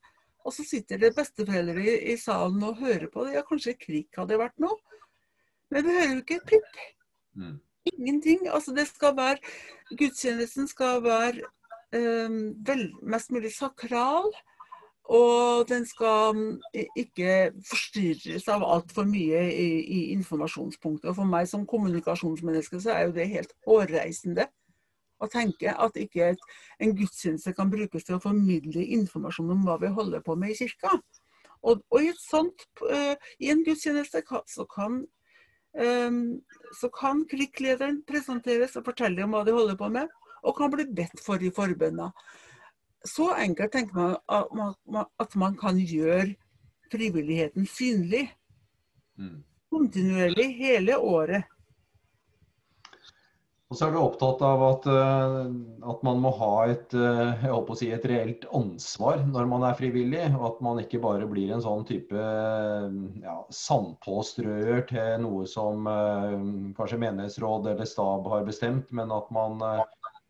Og 0.44 0.54
så 0.56 0.64
sitter 0.66 1.00
det 1.00 1.14
besteforeldre 1.16 1.82
i, 1.84 1.96
i, 2.12 2.18
salen 2.20 2.62
og 2.66 2.78
hører 2.80 3.08
på 3.12 3.26
det. 3.26 3.36
Ja, 3.38 3.46
kanskje 3.46 3.76
krig 3.78 4.08
hadde 4.16 4.40
vært 4.40 4.56
noe. 4.62 4.78
Men 5.70 5.86
vi 5.86 5.98
hører 5.98 6.14
jo 6.14 6.22
ikke 6.24 6.40
et 6.40 6.48
pip. 6.54 6.78
Mm 7.38 7.58
ingenting. 7.84 8.48
Altså 8.48 8.74
det 8.74 8.86
skal 8.86 9.16
være 9.16 9.36
Gudstjenesten 9.98 10.68
skal 10.68 11.02
være 11.02 11.42
um, 11.96 12.54
vel, 12.66 12.92
mest 13.02 13.30
mulig 13.30 13.52
sakral. 13.56 14.30
Og 15.04 15.68
den 15.68 15.86
skal 15.86 16.36
um, 16.36 16.60
ikke 16.96 17.50
forstyrres 17.66 18.46
av 18.48 18.62
altfor 18.62 19.08
mye 19.08 19.42
i, 19.50 19.70
i 19.82 20.00
informasjonspunktet. 20.14 21.08
Og 21.10 21.16
for 21.16 21.26
meg 21.26 21.48
som 21.50 21.66
kommunikasjonsmenneske 21.66 22.80
så 22.80 22.94
er 22.94 23.08
jo 23.08 23.16
det 23.16 23.28
helt 23.32 23.56
hårreisende 23.66 24.46
å 25.20 25.28
tenke 25.30 25.72
at 25.72 25.96
ikke 26.00 26.32
et, 26.32 26.44
en 26.80 26.94
gudstjeneste 26.96 27.54
kan 27.56 27.70
brukes 27.72 28.06
til 28.06 28.16
å 28.16 28.22
formidle 28.22 28.84
informasjon 28.98 29.52
om 29.54 29.64
hva 29.66 29.76
vi 29.82 29.92
holder 29.94 30.24
på 30.24 30.36
med 30.40 30.54
i 30.54 30.58
kirka. 30.62 30.96
Og, 31.60 31.82
og 31.92 32.02
i, 32.02 32.12
sånt, 32.16 32.64
uh, 32.88 33.14
i 33.38 33.50
en 33.52 33.64
gudstjeneste 33.66 34.22
så 34.48 34.66
kan 34.70 35.02
um, 35.76 36.40
så 36.80 36.90
kan 36.94 37.24
klikklederen 37.28 38.00
presenteres 38.08 38.76
og 38.80 38.86
fortelle 38.88 39.24
om 39.24 39.36
hva 39.36 39.44
de 39.46 39.54
holder 39.54 39.76
på 39.78 39.90
med, 39.92 40.08
og 40.40 40.56
kan 40.56 40.72
bli 40.72 40.86
bedt 40.88 41.20
for 41.22 41.42
i 41.42 41.52
forbønna. 41.52 42.10
Så 43.06 43.30
enkelt 43.36 43.72
tenker 43.72 43.96
man 44.56 45.06
at 45.20 45.36
man 45.36 45.56
kan 45.60 45.78
gjøre 45.78 46.34
frivilligheten 46.92 47.68
synlig. 47.68 48.26
Mm. 49.16 49.40
Kontinuerlig 49.70 50.48
hele 50.58 50.96
året. 50.98 51.44
Og 53.70 53.78
så 53.78 53.86
er 53.86 53.92
vi 53.94 54.00
opptatt 54.02 54.40
av 54.42 54.62
at, 54.66 54.86
eh, 54.90 55.34
at, 55.92 56.00
man 56.02 56.18
må 56.18 56.32
ha 56.40 56.54
et, 56.72 56.90
eh, 56.90 57.44
jeg 57.44 57.52
håper 57.52 57.76
å 57.76 57.78
si, 57.78 57.90
et 57.94 58.06
reelt 58.10 58.42
ansvar 58.50 59.22
når 59.28 59.46
man 59.52 59.62
er 59.68 59.76
frivillig. 59.78 60.24
Og 60.34 60.46
at 60.48 60.64
man 60.66 60.80
ikke 60.82 60.98
bare 61.04 61.28
blir 61.30 61.52
en 61.54 61.62
sånn 61.62 61.84
type 61.86 62.24
ja, 63.22 63.36
sandpåstrøer 63.54 64.82
til 64.90 65.22
noe 65.22 65.46
som 65.46 65.86
eh, 65.86 66.34
kanskje 66.80 66.98
menighetsråd 67.04 67.70
eller 67.70 67.86
stab 67.86 68.26
har 68.32 68.42
bestemt, 68.48 68.90
men 68.90 69.14
at 69.14 69.30
man 69.30 69.62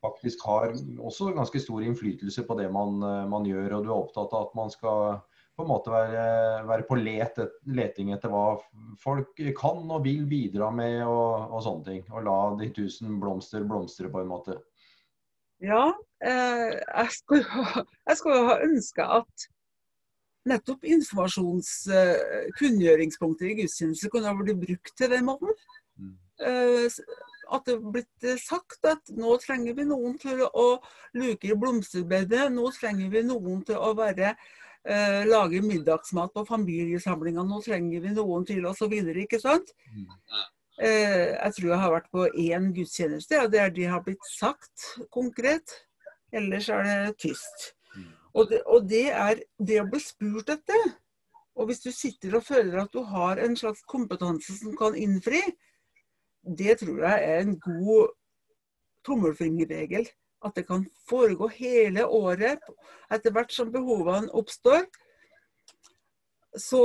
faktisk 0.04 0.44
har 0.44 0.76
også 1.00 1.32
ganske 1.36 1.64
stor 1.64 1.80
innflytelse 1.88 2.44
på 2.44 2.58
det 2.60 2.68
man, 2.76 3.00
man 3.32 3.48
gjør. 3.48 3.78
Og 3.78 3.88
du 3.88 3.88
er 3.88 3.96
opptatt 3.96 4.36
av 4.36 4.50
at 4.50 4.60
man 4.60 4.72
skal 4.72 5.22
på 5.60 5.66
en 5.66 5.70
måte 5.70 5.92
være, 5.92 6.22
være 6.68 6.84
på 6.88 6.96
let, 6.96 7.38
leting 7.68 8.12
etter 8.16 8.30
hva 8.32 8.56
folk 9.02 9.34
kan 9.58 9.78
og 9.84 10.04
vil 10.06 10.22
bidra 10.30 10.70
med 10.74 11.02
og, 11.04 11.50
og, 11.50 11.62
sånne 11.66 11.84
ting. 11.86 12.02
Og 12.14 12.20
la 12.26 12.38
de 12.60 12.66
tusen 12.76 13.20
blomster 13.20 13.62
blomstre 13.68 14.08
på 14.12 14.18
en 14.22 14.32
måte. 14.32 14.54
Ja, 15.60 15.84
eh, 16.24 16.70
jeg 16.80 17.08
skulle 17.12 17.44
jo 17.44 17.50
ha 18.48 18.56
ønska 18.64 19.02
at 19.20 19.34
nettopp 20.48 20.80
informasjonskunngjøringspunkter 20.88 23.46
i 23.50 23.58
gudstjeneste 23.58 24.08
kunne 24.12 24.28
ha 24.30 24.34
blitt 24.38 24.62
brukt 24.62 24.92
til 24.96 25.08
den 25.12 25.24
måten. 25.28 25.52
Mm. 26.00 26.16
At 27.50 27.66
det 27.66 27.74
er 27.74 27.92
blitt 27.92 28.22
sagt 28.40 28.84
at 28.88 29.04
nå 29.12 29.36
trenger 29.42 29.74
vi 29.76 29.84
noen 29.90 30.14
til 30.22 30.38
å 30.46 30.80
luke 31.18 31.46
i 31.50 31.58
blomsterbedet. 31.58 32.44
Nå 32.54 32.70
trenger 32.78 33.08
vi 33.12 33.20
noen 33.26 33.58
til 33.68 33.76
å 33.76 33.90
være 33.98 34.28
eh, 34.88 35.26
lage 35.28 35.60
middagsmat 35.64 36.32
på 36.34 36.46
familiesamlinga. 36.48 37.44
Nå 37.44 37.60
trenger 37.64 38.06
vi 38.06 38.14
noen 38.16 38.46
til 38.48 38.66
osv. 38.70 38.94
Ikke 39.24 39.40
sant? 39.42 39.74
Mm. 39.90 40.08
Eh, 40.80 41.28
jeg 41.34 41.56
tror 41.56 41.68
jeg 41.68 41.82
har 41.82 41.92
vært 41.92 42.10
på 42.14 42.26
én 42.40 42.70
gudstjeneste, 42.76 43.42
og 43.44 43.52
der 43.52 43.72
de 43.74 43.84
har 43.90 44.04
blitt 44.06 44.24
sagt 44.32 44.88
konkret. 45.12 45.76
Ellers 46.32 46.68
er 46.70 46.86
det 46.86 47.18
tyst. 47.18 47.74
Og 48.32 48.46
det, 48.50 48.60
og 48.66 48.86
det 48.86 49.08
er 49.10 49.40
det 49.58 49.80
å 49.82 49.88
bli 49.90 50.00
spurt 50.02 50.52
etter. 50.54 50.92
Og 51.58 51.66
hvis 51.68 51.82
du 51.82 51.90
sitter 51.92 52.36
og 52.38 52.46
føler 52.46 52.78
at 52.84 52.94
du 52.94 53.02
har 53.04 53.40
en 53.42 53.56
slags 53.58 53.82
kompetanse 53.90 54.54
som 54.60 54.76
kan 54.78 54.94
innfri, 54.96 55.40
det 56.46 56.78
tror 56.80 57.02
jeg 57.02 57.26
er 57.32 57.42
en 57.42 57.56
god 57.60 58.14
tommelfingerregel. 59.04 60.06
At 60.44 60.56
det 60.56 60.66
kan 60.68 60.86
foregå 61.08 61.50
hele 61.52 62.06
året 62.06 62.64
etter 63.12 63.34
hvert 63.34 63.52
som 63.52 63.72
behovene 63.72 64.32
oppstår. 64.32 64.86
Så, 66.58 66.82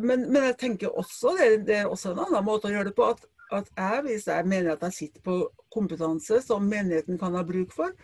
men, 0.00 0.26
men, 0.28 0.42
jeg 0.50 0.58
tenker 0.60 0.92
også, 0.92 1.36
det, 1.38 1.50
det, 1.68 1.78
er 1.80 1.88
også 1.88 2.12
en 2.12 2.24
annen 2.26 2.44
måte 2.44 2.68
å 2.68 2.74
gjøre 2.74 2.90
det 2.90 2.96
på, 2.98 3.06
at, 3.14 3.22
at 3.54 3.70
jeg, 3.70 4.02
hvis 4.04 4.26
jeg 4.28 4.48
mener 4.50 4.74
at 4.74 4.84
jeg 4.84 4.96
sitter 4.98 5.24
på 5.24 5.38
kompetanse 5.72 6.42
som 6.44 6.66
menigheten 6.68 7.16
kan 7.20 7.36
ha 7.38 7.44
bruk 7.46 7.72
for, 7.72 7.94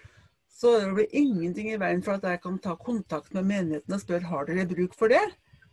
så 0.52 0.76
er 0.78 0.92
det 0.96 1.08
ingenting 1.16 1.72
i 1.72 1.78
veien 1.80 2.02
for 2.04 2.16
at 2.16 2.26
jeg 2.28 2.40
kan 2.44 2.58
ta 2.62 2.76
kontakt 2.80 3.32
med 3.36 3.48
menigheten 3.48 3.96
og 3.96 4.02
spørre 4.02 4.30
har 4.30 4.48
dere 4.48 4.68
bruk 4.70 4.96
for 4.96 5.12
det. 5.12 5.24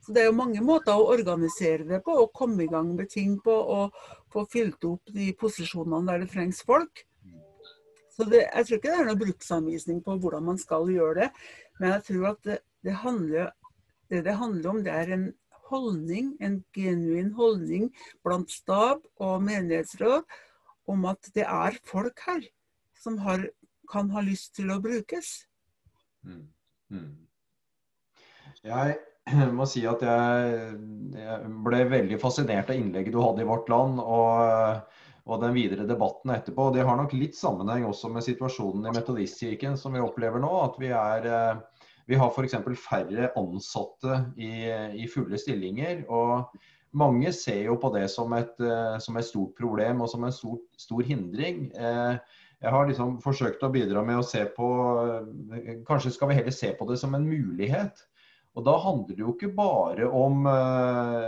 Så 0.01 0.13
Det 0.13 0.21
er 0.21 0.29
jo 0.29 0.37
mange 0.39 0.61
måter 0.63 0.95
å 0.95 1.09
organisere 1.11 1.85
det 1.87 1.99
på 2.05 2.15
og 2.23 2.31
komme 2.35 2.63
i 2.63 2.71
gang 2.71 2.93
med 2.95 3.09
ting 3.11 3.35
på 3.43 3.53
og 3.53 3.95
få 4.33 4.45
fylt 4.49 4.85
opp 4.87 5.11
de 5.13 5.33
posisjonene 5.39 6.07
der 6.07 6.23
det 6.23 6.31
trengs 6.33 6.63
folk. 6.65 7.03
Så 8.19 8.25
det, 8.27 8.41
Jeg 8.43 8.65
tror 8.67 8.77
ikke 8.77 8.91
det 8.91 8.99
er 8.99 9.07
noen 9.07 9.21
bruksanvisning 9.21 10.01
på 10.03 10.17
hvordan 10.19 10.43
man 10.43 10.57
skal 10.59 10.89
gjøre 10.91 11.21
det, 11.21 11.29
men 11.79 11.93
jeg 11.93 12.03
tror 12.09 12.25
at 12.33 12.41
det, 12.43 12.57
det, 12.83 12.95
handler, 13.05 13.53
det 14.11 14.25
det 14.25 14.35
handler 14.35 14.73
om, 14.73 14.81
det 14.83 14.91
er 14.91 15.13
en 15.15 15.29
holdning, 15.69 16.33
en 16.43 16.57
genuin 16.75 17.31
holdning 17.37 17.87
blant 18.25 18.51
stab 18.51 19.05
og 19.23 19.45
menighetsråd 19.45 20.27
om 20.91 21.07
at 21.07 21.31
det 21.31 21.45
er 21.47 21.79
folk 21.87 22.19
her 22.27 22.43
som 22.99 23.21
har 23.23 23.47
kan 23.89 24.11
ha 24.13 24.21
lyst 24.21 24.53
til 24.59 24.69
å 24.73 24.79
brukes. 24.83 25.31
Mm. 26.27 26.45
Mm. 26.93 27.11
Jeg 28.65 28.97
må 29.55 29.65
si 29.69 29.85
at 29.87 30.03
jeg, 30.03 30.69
jeg, 31.15 31.51
ble 31.65 31.83
veldig 31.89 32.19
fascinert 32.21 32.69
av 32.69 32.79
innlegget 32.79 33.15
du 33.15 33.21
hadde 33.23 33.45
i 33.45 33.49
Vårt 33.49 33.69
Land. 33.71 34.01
og, 34.03 34.98
og 35.29 35.43
den 35.43 35.53
videre 35.53 35.85
debatten 35.89 36.33
etterpå. 36.33 36.71
Det 36.73 36.85
har 36.87 36.97
nok 36.97 37.13
litt 37.13 37.37
sammenheng 37.37 37.85
også 37.87 38.09
med 38.13 38.25
situasjonen 38.25 38.89
i 38.89 38.95
Metodistkirken 38.95 39.77
som 39.77 39.93
vi 39.93 40.01
opplever 40.01 40.41
nå. 40.41 40.49
At 40.63 40.79
vi, 40.81 40.89
er, 40.89 41.61
vi 42.09 42.17
har 42.17 42.33
f.eks. 42.33 42.57
færre 42.81 43.29
ansatte 43.37 44.23
i, 44.41 44.51
i, 44.97 45.07
fulle 45.11 45.37
stillinger. 45.37 46.03
og 46.09 46.57
mange 46.97 47.29
ser 47.37 47.61
jo 47.67 47.75
på 47.77 47.91
det 47.93 48.07
som 48.09 48.33
et, 48.33 48.55
som 48.97 49.17
et 49.19 49.27
stort 49.27 49.53
problem 49.59 50.01
og 50.01 50.09
som 50.09 50.23
en 50.25 50.33
stor, 50.33 50.57
stor 50.81 51.05
hindring. 51.05 51.67
Eh, 51.77 52.39
jeg 52.59 52.73
har 52.73 52.87
liksom 52.89 53.19
forsøkt 53.23 53.61
å 53.63 53.71
bidra 53.71 54.01
med 54.03 54.19
å 54.19 54.25
se 54.25 54.41
på 54.55 54.67
Kanskje 55.87 56.11
skal 56.11 56.31
vi 56.31 56.39
heller 56.41 56.55
se 56.55 56.73
på 56.75 56.87
det 56.89 56.97
som 56.99 57.13
en 57.15 57.27
mulighet. 57.29 58.01
Og 58.57 58.65
da 58.65 58.75
handler 58.81 59.15
det 59.15 59.23
jo 59.23 59.33
ikke 59.35 59.51
bare 59.55 60.07
om, 60.09 60.45
eh, 60.49 61.27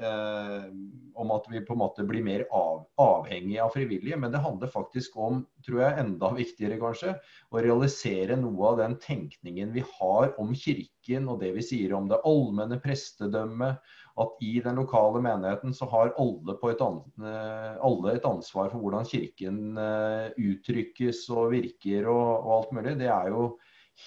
eh, 0.00 0.68
om 1.14 1.30
at 1.30 1.44
vi 1.50 1.60
på 1.62 1.74
en 1.74 1.82
måte 1.82 2.06
blir 2.08 2.24
mer 2.24 2.46
av, 2.50 2.86
avhengige 2.98 3.62
av 3.62 3.74
frivillige, 3.74 4.16
men 4.18 4.32
det 4.32 4.42
handler 4.42 4.72
faktisk 4.72 5.16
om, 5.20 5.44
tror 5.66 5.82
jeg 5.84 5.98
enda 6.02 6.32
viktigere 6.34 6.80
kanskje, 6.80 7.14
å 7.52 7.62
realisere 7.62 8.38
noe 8.40 8.72
av 8.72 8.80
den 8.80 8.96
tenkningen 9.02 9.74
vi 9.76 9.84
har 10.00 10.32
om 10.40 10.54
kirken 10.56 11.28
og 11.28 11.44
det 11.44 11.52
vi 11.58 11.62
sier 11.62 11.94
om 11.94 12.08
det 12.10 12.22
allmenne 12.24 12.80
prestedømmet 12.82 13.84
at 14.22 14.42
i 14.46 14.60
den 14.62 14.78
lokale 14.78 15.20
menigheten 15.22 15.74
så 15.74 15.88
har 15.90 16.12
alle, 16.22 16.54
et, 16.54 16.82
eh, 16.82 17.70
alle 17.82 18.14
et 18.14 18.28
ansvar 18.28 18.70
for 18.70 18.78
hvordan 18.82 19.08
kirken 19.10 19.78
eh, 19.80 20.28
uttrykkes 20.38 21.24
og 21.34 21.50
virker 21.54 22.06
og, 22.06 22.28
og, 22.38 22.50
alt 22.58 22.76
mulig. 22.78 22.98
Det 23.00 23.10
er 23.10 23.32
jo 23.34 23.48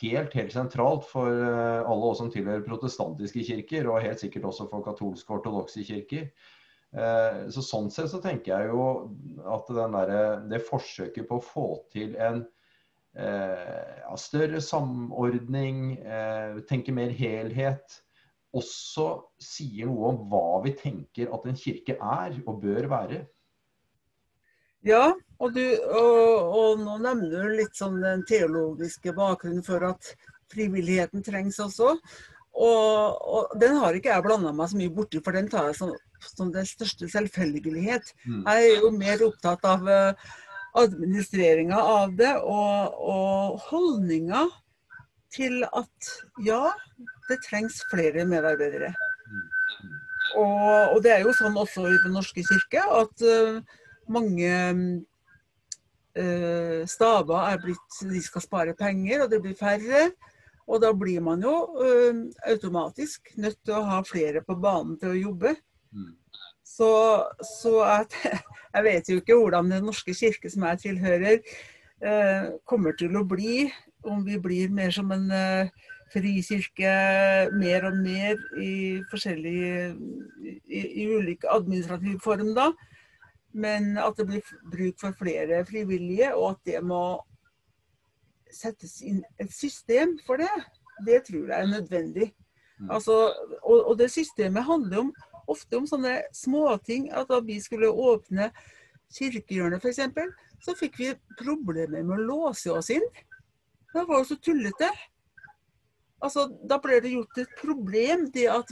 helt, 0.01 0.35
helt 0.35 0.53
sentralt 0.53 1.07
for 1.09 1.31
eh, 1.31 1.81
alle 1.81 2.11
oss 2.11 2.21
som 2.21 2.31
tilhører 2.33 2.65
protestantiske 2.65 3.45
kirker, 3.47 3.89
og 3.89 4.03
helt 4.03 4.21
sikkert 4.23 4.49
også 4.49 4.67
for 4.71 4.85
katolske 4.85 5.31
og 5.31 5.41
ortodokse 5.41 5.85
kirker. 5.87 6.29
Så 7.51 7.61
Sånn 7.67 7.89
sett 7.91 8.07
så 8.13 8.21
tenker 8.23 8.53
jeg 8.53 8.69
jo 8.71 8.83
at 9.51 9.67
der, 9.75 10.11
det 10.47 10.61
forsøket 10.63 11.27
på 11.27 11.35
å 11.35 11.43
få 11.43 11.65
til 11.91 12.13
en 12.15 12.39
ja, 13.11 14.15
større 14.17 14.61
samordning, 14.63 15.97
tenke 16.71 16.95
mer 16.95 17.11
helhet, 17.11 17.99
også 18.55 19.07
sier 19.43 19.89
noe 19.89 20.13
om 20.13 20.21
hva 20.31 20.61
vi 20.63 20.73
tenker 20.79 21.33
at 21.35 21.45
en 21.49 21.59
kirke 21.59 21.97
er 21.99 22.39
og 22.45 22.61
bør 22.63 22.87
være. 22.91 23.25
Ja, 24.87 25.11
og, 25.37 25.53
du, 25.53 25.63
og, 25.85 26.55
og 26.57 26.81
nå 26.81 26.97
nevner 27.03 27.45
du 27.45 27.59
litt 27.59 27.77
sånn 27.77 27.99
den 28.01 28.23
teologiske 28.27 29.13
bakgrunnen 29.17 29.65
for 29.65 29.85
at 29.91 30.11
frivilligheten 30.51 31.23
trengs 31.25 31.59
også. 31.61 31.93
Og, 32.57 33.17
og, 33.21 33.53
den 33.61 33.77
har 33.77 33.93
ikke 33.93 34.09
jeg 34.09 34.25
blanda 34.25 34.53
meg 34.55 34.71
så 34.71 34.79
mye 34.79 34.93
borti, 34.93 35.21
for 35.21 35.37
den 35.37 35.49
tar 35.51 35.69
jeg 35.69 35.77
som, 35.77 35.93
som 36.25 36.49
den 36.53 36.65
største 36.65 37.09
selvfølgelighet. 37.11 38.13
Mm. 38.25 38.39
Jeg 38.47 38.69
er 38.71 38.85
jo 38.85 38.93
mer 38.95 39.21
opptatt 39.27 39.67
av 39.69 39.85
uh, 39.85 40.31
administreringa 40.77 41.77
av 41.77 42.15
det 42.17 42.33
og, 42.41 42.97
og 42.97 43.59
holdninga 43.69 44.47
til 45.33 45.61
at 45.67 46.13
ja, 46.47 46.71
det 47.29 47.43
trengs 47.45 47.83
flere 47.91 48.25
medarbeidere. 48.25 48.95
Og, 50.37 50.95
og, 50.95 50.97
det 51.05 51.13
er 51.13 51.21
jo 51.23 51.33
sånn 51.37 51.55
også 51.57 51.85
i 51.87 51.99
Den 52.03 52.17
norske 52.17 52.43
kirke 52.45 52.81
at 52.81 53.23
uh, 53.23 53.61
mange 54.11 54.49
staber 56.89 57.51
er 57.51 57.61
blitt 57.61 57.99
De 58.09 58.21
skal 58.23 58.43
spare 58.43 58.73
penger, 58.77 59.23
og 59.23 59.31
det 59.31 59.41
blir 59.43 59.57
færre. 59.57 60.07
Og 60.67 60.81
da 60.83 60.91
blir 60.91 61.21
man 61.23 61.43
jo 61.45 61.53
uh, 61.79 62.23
automatisk 62.49 63.31
nødt 63.39 63.59
til 63.63 63.77
å 63.77 63.85
ha 63.87 64.01
flere 64.03 64.41
på 64.43 64.57
banen 64.59 64.97
til 64.99 65.13
å 65.13 65.19
jobbe. 65.19 65.53
Så, 66.67 66.89
så 67.47 67.73
at, 67.85 68.15
jeg 68.75 68.87
vet 68.87 69.11
jo 69.11 69.21
ikke 69.21 69.37
hvordan 69.39 69.71
Den 69.71 69.87
norske 69.87 70.15
kirke 70.17 70.51
som 70.51 70.67
jeg 70.67 70.83
tilhører, 70.87 71.41
kommer 72.69 72.93
til 72.93 73.15
å 73.17 73.23
bli. 73.25 73.63
Om 74.05 74.19
vi 74.27 74.35
blir 74.37 74.69
mer 74.69 74.91
som 74.93 75.09
en 75.15 75.31
frikirke 76.13 76.91
mer 77.57 77.87
og 77.89 77.97
mer 78.03 78.37
i 78.61 78.73
forskjellige 79.11 79.89
i, 80.67 80.83
i 81.03 81.07
ulike 81.09 81.49
administrative 81.51 82.19
form, 82.23 82.53
da. 82.55 82.71
Men 83.57 83.95
at 83.97 84.19
det 84.19 84.27
blir 84.29 84.49
bruk 84.71 84.99
for 85.01 85.17
flere 85.17 85.63
frivillige, 85.65 86.33
og 86.35 86.55
at 86.55 86.59
det 86.69 86.81
må 86.85 87.01
settes 88.53 88.99
inn 89.03 89.23
et 89.41 89.51
system 89.53 90.15
for 90.27 90.39
det, 90.39 90.51
det 91.05 91.23
tror 91.27 91.49
jeg 91.49 91.57
er 91.57 91.71
nødvendig. 91.71 92.27
Mm. 92.79 92.91
Altså, 92.91 93.15
og, 93.63 93.77
og, 93.87 93.97
det 93.99 94.11
systemet 94.13 94.65
handler 94.65 95.07
om, 95.07 95.13
ofte 95.49 95.79
om 95.79 95.87
sånne 95.89 96.19
småting. 96.35 97.09
At 97.11 97.29
da 97.31 97.41
vi 97.43 97.57
skulle 97.61 97.89
åpne 97.89 98.51
kirkehjørnet 99.17 99.83
f.eks., 99.83 100.01
så 100.61 100.73
fikk 100.77 100.97
vi 101.01 101.11
problemer 101.37 102.01
med 102.01 102.17
å 102.17 102.27
låse 102.29 102.71
oss 102.73 102.89
inn. 102.93 103.05
Det 103.93 104.05
var 104.05 104.21
jo 104.21 104.29
så 104.31 104.37
tullete. 104.41 104.89
Altså, 106.23 106.47
Da 106.69 106.79
ble 106.81 106.97
det 107.01 107.11
gjort 107.13 107.37
et 107.37 107.53
problem. 107.59 108.29
det 108.33 108.47
at 108.49 108.71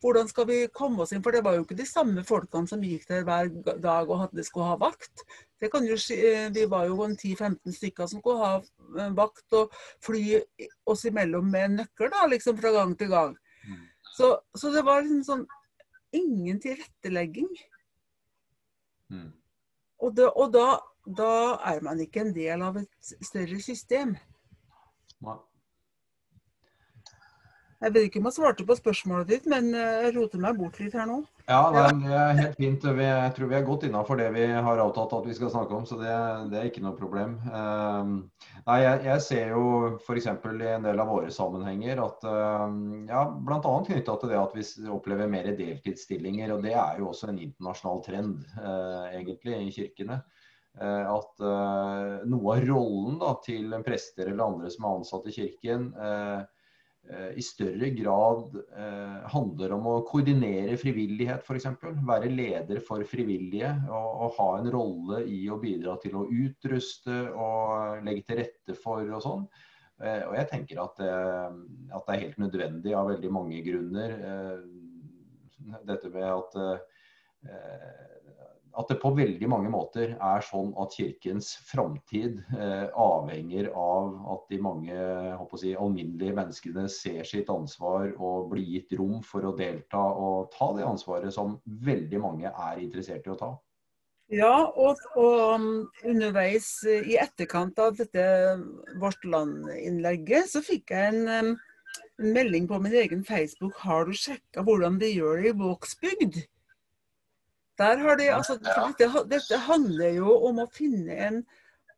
Hvordan 0.00 0.28
skal 0.28 0.46
vi 0.46 0.68
komme 0.68 1.02
oss 1.02 1.12
inn? 1.12 1.22
For 1.22 1.32
det 1.32 1.44
var 1.44 1.56
jo 1.56 1.64
ikke 1.64 1.76
de 1.76 1.86
samme 1.86 2.24
folkene 2.24 2.68
som 2.68 2.82
gikk 2.82 3.08
der 3.08 3.24
hver 3.24 3.50
dag 3.80 4.08
og 4.08 4.20
hadde, 4.24 4.44
skulle 4.44 4.66
ha 4.66 4.76
vakt. 4.76 5.24
Det 5.60 5.70
kan 5.72 5.84
jo, 5.84 5.94
eh, 5.94 6.50
Vi 6.50 6.66
var 6.66 6.86
jo 6.86 6.96
10-15 6.96 7.72
stykker 7.72 8.06
som 8.06 8.20
skulle 8.20 8.38
ha 8.38 8.56
eh, 8.98 9.10
vakt 9.14 9.52
og 9.52 9.72
fly 10.00 10.40
oss 10.86 11.04
imellom 11.04 11.50
med 11.50 11.64
en 11.64 11.76
nøkkel 11.82 12.10
da, 12.10 12.26
liksom 12.26 12.56
fra 12.56 12.70
gang 12.70 12.96
til 12.96 13.08
gang. 13.08 13.36
Mm. 13.66 13.88
Så, 14.16 14.38
så 14.54 14.72
det 14.72 14.84
var 14.84 15.02
liksom 15.02 15.24
sånn 15.24 15.46
ingen 16.12 16.60
tilrettelegging. 16.60 17.50
Mm. 19.10 19.32
Og, 19.98 20.16
det, 20.16 20.30
og 20.30 20.52
da, 20.54 20.78
da, 21.04 21.58
er 21.66 21.82
man 21.82 22.00
ikke 22.00 22.22
en 22.24 22.34
del 22.34 22.62
av 22.62 22.78
et 22.80 23.12
større 23.26 23.60
system. 23.60 24.16
Nei. 25.26 25.38
Jeg 27.78 27.94
vet 27.94 28.08
ikke 28.08 28.18
om 28.18 28.26
jeg 28.26 28.34
svarte 28.34 28.64
på 28.66 28.74
spørsmålet 28.74 29.28
ditt, 29.30 29.44
men 29.50 29.68
eh, 29.70 30.06
jeg 30.08 30.14
roter 30.16 30.40
meg 30.42 30.56
bort 30.58 30.80
litt 30.82 30.96
her 30.98 31.06
nå. 31.06 31.20
Ja, 31.46 31.60
det 31.70 31.82
er 32.10 32.40
helt 32.40 32.56
fint. 32.58 32.82
Jeg 32.82 33.34
tror 33.36 33.50
vi 33.52 33.56
er 33.56 33.68
godt 33.68 33.86
innafor 33.86 34.18
det 34.18 34.26
vi 34.34 34.48
har 34.50 34.82
avtalt 34.82 35.14
at 35.14 35.28
vi 35.28 35.36
skal 35.38 35.52
snakke 35.52 35.76
om, 35.76 35.84
så 35.86 35.96
det, 36.00 36.16
det 36.50 36.58
er 36.58 36.66
ikke 36.68 36.82
noe 36.82 36.98
problem. 36.98 37.36
Ehm, 37.54 38.16
nei, 38.66 38.80
jeg, 38.82 39.04
jeg 39.06 39.24
ser 39.28 39.54
jo 39.54 39.62
f.eks. 40.02 40.26
i 40.26 40.72
en 40.74 40.88
del 40.88 41.04
av 41.04 41.12
våre 41.14 41.30
sammenhenger 41.32 42.02
at 42.02 42.26
ehm, 42.28 42.82
ja, 43.08 43.22
bl.a. 43.30 43.62
knytta 43.62 44.18
til 44.20 44.34
det 44.34 44.42
at 44.42 44.58
vi 44.58 44.66
opplever 44.98 45.30
mer 45.30 45.48
deltidsstillinger. 45.62 46.56
og 46.56 46.66
Det 46.66 46.74
er 46.74 47.00
jo 47.00 47.12
også 47.14 47.30
en 47.30 47.40
internasjonal 47.46 48.04
trend, 48.10 48.44
eh, 48.58 49.16
egentlig, 49.22 49.62
i 49.62 49.72
kirkene. 49.78 50.20
at 50.78 51.40
at 51.40 51.40
noe 52.30 52.52
av 52.54 52.60
rollen 52.68 53.16
da, 53.18 53.32
til 53.42 53.72
prester 53.82 54.28
eller 54.28 54.44
andre 54.44 54.68
som 54.70 54.84
er 54.84 55.00
ansatt 55.00 55.24
i 55.26 55.32
kirken, 55.34 55.88
Eh, 55.98 56.42
i 57.08 57.42
større 57.44 57.88
grad 57.96 58.56
eh, 58.76 59.28
handler 59.32 59.72
om 59.78 59.86
å 59.88 59.94
koordinere 60.08 60.76
frivillighet 60.80 61.46
f.eks. 61.46 61.68
Være 62.08 62.28
leder 62.32 62.82
for 62.84 63.04
frivillige 63.08 63.70
og, 63.88 64.10
og, 64.26 64.34
ha 64.36 64.48
en 64.58 64.70
rolle 64.74 65.22
i 65.24 65.40
å 65.48 65.56
bidra 65.62 65.96
til 66.02 66.18
å 66.18 66.26
utruste 66.28 67.22
og 67.32 68.04
legge 68.04 68.26
til 68.28 68.40
rette 68.42 68.76
for 68.76 69.08
og 69.08 69.24
sånn. 69.24 69.48
Eh, 70.02 70.22
og 70.28 70.36
jeg 70.36 70.50
tenker 70.52 70.82
at, 70.84 71.00
at, 71.00 72.04
det 72.04 72.14
er 72.14 72.24
helt 72.26 72.42
nødvendig 72.44 72.94
av 72.98 73.08
veldig 73.14 73.32
mange 73.34 73.62
grunner. 73.64 74.14
Dette 75.88 76.12
med 76.12 76.28
at 76.28 76.60
at 78.78 78.90
det 78.92 78.98
på 79.02 79.10
veldig 79.16 79.48
mange 79.50 79.70
måter 79.72 80.12
er 80.14 80.44
sånn 80.46 80.70
at 80.78 80.94
Kirkens 80.94 81.50
framtid 81.66 82.38
eh, 82.54 82.86
avhenger 82.94 83.72
av 83.74 84.12
at 84.34 84.44
de 84.52 84.58
mange 84.62 84.98
si, 85.58 85.72
alminnelige 85.74 86.36
menneskene 86.36 86.84
ser 86.92 87.26
sitt 87.26 87.50
ansvar 87.50 88.12
og 88.14 88.52
blir 88.52 88.66
gitt 88.76 88.94
rom 89.00 89.18
for 89.26 89.48
å 89.48 89.54
delta 89.58 89.98
og 89.98 90.52
ta 90.54 90.70
det 90.76 90.86
ansvaret 90.86 91.34
som 91.34 91.56
veldig 91.66 92.22
mange 92.22 92.52
er 92.52 92.84
interessert 92.84 93.26
i 93.26 93.34
å 93.34 93.40
ta. 93.40 93.56
Ja, 94.28 94.68
og, 94.76 95.00
og 95.16 95.54
um, 95.56 95.70
underveis 96.04 96.68
i 96.84 97.16
etterkant 97.16 97.78
av 97.80 97.96
dette 97.96 98.26
Vårt 99.00 99.24
Land-innlegget, 99.24 100.50
så 100.52 100.60
fikk 100.60 100.92
jeg 100.92 101.14
en, 101.14 101.22
um, 101.24 101.54
en, 102.20 102.30
melding 102.36 102.68
på 102.68 102.78
min 102.84 102.98
egen 103.00 103.24
Facebook. 103.24 103.80
Har 103.88 104.04
du 104.04 104.12
sjekka 104.12 104.66
hvordan 104.68 105.00
de 105.00 105.08
gjør 105.14 105.40
det 105.40 105.54
i 105.54 105.56
Vågsbygd? 105.62 106.42
Der 107.78 108.00
har 108.02 108.18
de, 108.18 108.28
altså, 108.34 108.56
dette, 108.58 109.08
dette, 109.30 109.60
handler 109.68 110.16
jo 110.16 110.34
om 110.48 110.64
å 110.64 110.70
finne 110.74 111.18
en 111.28 111.42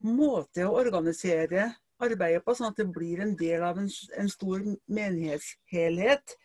måte 0.04 0.66
å 0.66 0.76
organisere 0.80 1.70
arbeidet 2.00 2.44
på, 2.44 2.54
sånn 2.56 2.70
at 2.72 2.80
det 2.80 2.88
blir 2.92 3.20
en 3.24 3.32
del 3.36 3.64
av 3.64 3.80
en, 3.80 3.88
en 4.16 4.30
stor 4.32 4.62
menighetshelhet. 4.92 6.36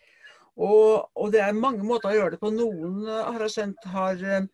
Og, 0.56 1.04
og, 1.16 1.30
det 1.36 1.44
er 1.44 1.58
mange 1.58 1.84
måter 1.84 2.12
å 2.12 2.16
gjøre 2.16 2.36
det 2.36 2.42
på. 2.44 2.52
Noen 2.56 3.04
har 3.12 3.44
jeg 3.44 3.56
skjønt 3.58 3.88
har 3.92 4.24
eh, 4.24 4.48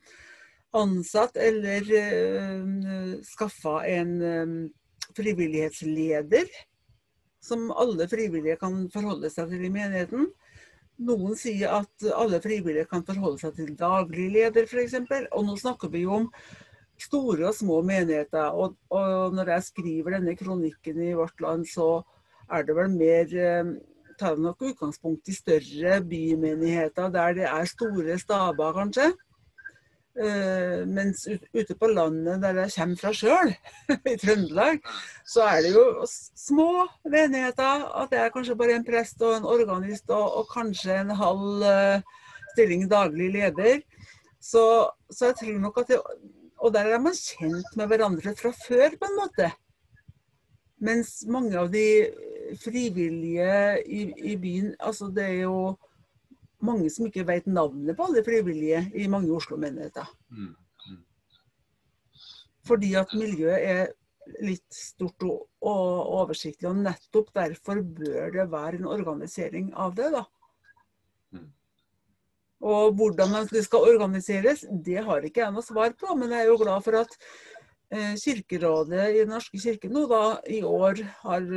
ansatt 0.82 1.38
eller 1.38 1.86
uh, 1.94 3.16
skaffa 3.28 3.82
en 3.92 4.14
um, 4.22 4.54
frivillighetsleder 5.18 6.48
som 7.44 7.68
alle 7.74 8.08
frivillige 8.10 8.58
kan 8.62 8.86
forholde 8.94 9.30
seg 9.34 9.52
til 9.52 9.66
i 9.68 9.74
menigheten. 9.74 10.30
Noen 11.02 11.38
sier 11.40 11.72
at 11.80 12.10
alle 12.14 12.38
frivillige 12.44 12.86
kan 12.90 13.06
forholde 13.06 13.42
seg 13.42 13.56
til 13.58 13.72
daglig 13.78 14.28
leder 14.36 14.68
f.eks. 14.68 15.00
Og 15.32 15.48
nå 15.48 15.56
snakker 15.58 15.90
vi 15.94 16.04
jo 16.06 16.20
om 16.20 16.28
store 17.02 17.48
og 17.50 17.58
små 17.58 17.80
menigheter. 17.86 18.54
Og, 18.54 18.76
og, 18.94 19.34
når 19.34 19.56
jeg 19.56 19.68
skriver 19.72 20.18
denne 20.18 20.36
kronikken 20.38 21.02
i 21.02 21.16
Vårt 21.18 21.42
Land, 21.42 21.66
så 21.70 22.04
er 22.52 22.68
det 22.68 22.76
vel 22.78 22.94
mer 22.94 23.34
eh, 23.34 23.74
tar 24.20 24.38
det 24.38 24.46
nok 24.46 24.62
utgangspunkt 24.70 25.30
i 25.32 25.36
større 25.36 26.00
bymenigheter 26.06 27.10
der 27.14 27.38
det 27.40 27.48
er 27.50 27.70
store 27.70 28.18
staber, 28.22 28.74
kanskje. 28.78 29.10
Uh, 30.12 30.84
mens 30.92 31.24
ute 31.56 31.76
på 31.80 31.88
landet 31.88 32.42
der 32.44 32.58
jeg 32.66 32.74
kommer 32.74 33.00
fra 33.00 33.12
sjøl, 33.16 33.54
i 34.12 34.16
Trøndelag, 34.20 34.82
så 35.24 35.46
er 35.48 35.62
det 35.64 35.72
jo 35.72 35.86
små 36.10 36.88
menigheter. 37.08 37.86
At 38.02 38.12
det 38.12 38.20
er 38.20 38.34
kanskje 38.34 38.58
bare 38.60 38.76
en 38.76 38.88
prest 38.88 39.24
og 39.24 39.38
en 39.38 39.48
organist 39.48 40.12
og, 40.12 40.26
og 40.42 40.52
kanskje 40.52 41.00
en 41.00 41.16
halv 41.16 41.64
uh, 41.64 42.20
stilling 42.52 42.90
daglig 42.92 43.32
leder. 43.38 43.80
Så, 44.42 44.66
så, 45.08 45.32
jeg 45.32 45.38
tror 45.40 45.60
nok 45.64 45.80
at 45.84 45.94
det, 45.94 46.02
Og 46.62 46.74
der 46.74 46.92
er 46.92 47.00
man 47.00 47.16
kjent 47.16 47.78
med 47.78 47.88
hverandre 47.88 48.36
fra 48.38 48.52
før, 48.54 48.98
på 49.00 49.08
en 49.08 49.18
måte. 49.18 49.48
Mens 50.82 51.22
mange 51.30 51.56
av 51.58 51.72
de 51.74 52.10
frivillige 52.62 53.80
i, 53.86 54.02
i 54.34 54.36
byen 54.38 54.74
Altså 54.80 55.08
det 55.14 55.24
er 55.24 55.40
jo 55.46 55.78
mange 56.66 56.90
som 56.94 57.08
ikke 57.08 57.26
vet 57.28 57.48
navnet 57.50 57.98
på 57.98 58.08
alle 58.08 58.24
frivillige 58.26 58.84
i 58.98 59.08
mange 59.12 59.32
Oslo-menigheter. 59.36 60.10
Mm. 60.32 60.52
Mm. 60.90 61.00
Fordi 62.68 62.94
at 63.00 63.16
miljøet 63.18 63.72
er 63.74 63.90
litt 64.46 64.68
stort 64.76 65.24
og, 65.26 65.48
oversiktlig, 65.66 66.70
og 66.70 66.84
nettopp 66.86 67.32
derfor 67.36 67.82
bør 67.82 68.32
det 68.36 68.48
være 68.52 68.80
en 68.80 68.92
organisering 68.92 69.72
av 69.74 69.96
det. 69.98 70.12
da. 70.14 70.24
Mm. 71.36 71.50
Og 72.72 72.98
hvordan 72.98 73.38
det 73.50 73.66
skal 73.66 73.90
organiseres, 73.90 74.66
det 74.70 75.02
har 75.08 75.26
ikke 75.26 75.44
jeg 75.46 75.56
noe 75.56 75.66
svar 75.66 75.96
på, 75.98 76.14
men 76.16 76.34
jeg 76.34 76.46
er 76.46 76.52
jo 76.52 76.60
glad 76.62 76.86
for 76.86 77.02
at 77.02 77.18
Kirkerådet 77.92 79.10
i 79.12 79.18
Den 79.20 79.34
norske 79.34 79.60
kirke 79.60 79.90
nå 79.92 80.06
da, 80.08 80.38
i 80.48 80.62
år 80.64 81.02
har, 81.26 81.48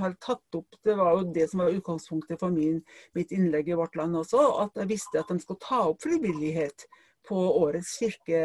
har, 0.00 0.16
tatt 0.18 0.58
opp 0.58 0.78
Det 0.82 0.96
var 0.98 1.12
jo 1.14 1.28
det 1.36 1.44
som 1.52 1.62
var 1.62 1.76
utgangspunktet 1.76 2.40
for 2.42 2.50
min, 2.50 2.80
mitt 3.14 3.30
innlegg 3.30 3.70
i 3.70 3.78
Vårt 3.78 3.94
Land 3.94 4.18
også. 4.18 4.42
At 4.64 4.80
jeg 4.82 4.90
visste 4.96 5.22
at 5.22 5.30
de 5.30 5.38
skulle 5.42 5.62
ta 5.62 5.84
opp 5.92 6.02
frivillighet 6.02 6.88
på 7.26 7.36
årets 7.36 7.96
kirke, 7.98 8.40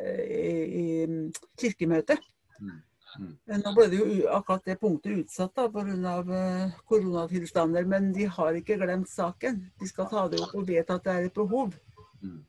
eh, 0.00 0.20
i, 0.24 0.82
i, 0.82 1.48
kirkemøte. 1.60 2.16
Mm. 2.60 2.76
Mm. 3.16 3.32
Nå 3.62 3.72
ble 3.76 3.86
det 3.92 4.00
jo 4.00 4.06
akkurat 4.32 4.66
det 4.68 4.78
punktet 4.80 5.22
utsatt 5.22 5.56
pga. 5.72 6.16
Eh, 6.40 6.76
koronatilstander, 6.88 7.88
men 7.88 8.12
de 8.16 8.28
har 8.28 8.56
ikke 8.58 8.78
glemt 8.82 9.10
saken. 9.10 9.62
De 9.80 9.88
skal 9.88 10.10
ta 10.12 10.26
det 10.32 10.42
opp 10.44 10.54
og 10.56 10.68
vet 10.68 10.90
at 10.92 11.04
det 11.04 11.14
er 11.14 11.28
et 11.28 11.36
behov. 11.36 11.74
Mm. 12.22 12.42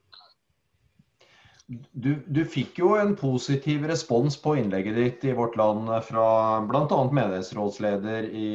Du, 1.68 2.14
du, 2.32 2.46
fikk 2.48 2.78
jo 2.80 2.94
en 2.96 3.12
positiv 3.20 3.84
respons 3.90 4.38
på 4.40 4.54
innlegget 4.56 4.96
ditt 4.96 5.26
i 5.28 5.34
Vårt 5.36 5.58
Land 5.60 5.90
fra 6.08 6.28
bl.a. 6.64 7.00
menighetsrådsleder 7.12 8.30
i, 8.32 8.50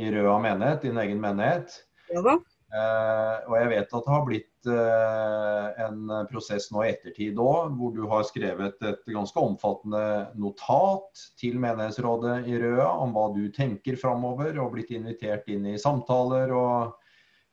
i 0.00 0.12
Røa 0.14 0.38
menighet, 0.40 0.86
din 0.86 1.00
egen 1.02 1.20
menighet. 1.20 1.82
Ja 2.08 2.22
da. 2.24 2.38
Eh, 2.76 3.34
og 3.46 3.54
jeg 3.60 3.68
vet 3.70 3.92
at 3.94 4.06
det 4.08 4.12
har 4.14 4.24
blitt 4.26 4.68
eh, 4.72 5.84
en 5.84 6.14
prosess 6.30 6.70
nå 6.72 6.82
i 6.82 6.88
ettertid 6.94 7.38
òg, 7.38 7.76
hvor 7.78 7.92
du 7.94 8.02
har 8.10 8.24
skrevet 8.26 8.80
et 8.88 9.04
ganske 9.12 9.44
omfattende 9.52 10.02
notat 10.40 11.26
til 11.38 11.60
menighetsrådet 11.62 12.40
i 12.48 12.56
Røa 12.64 12.88
om 13.04 13.14
hva 13.14 13.28
du 13.36 13.46
tenker 13.54 14.00
framover, 14.00 14.56
og 14.64 14.72
blitt 14.74 14.96
invitert 14.96 15.46
inn 15.52 15.68
i 15.68 15.78
samtaler. 15.80 16.56
og 16.56 16.96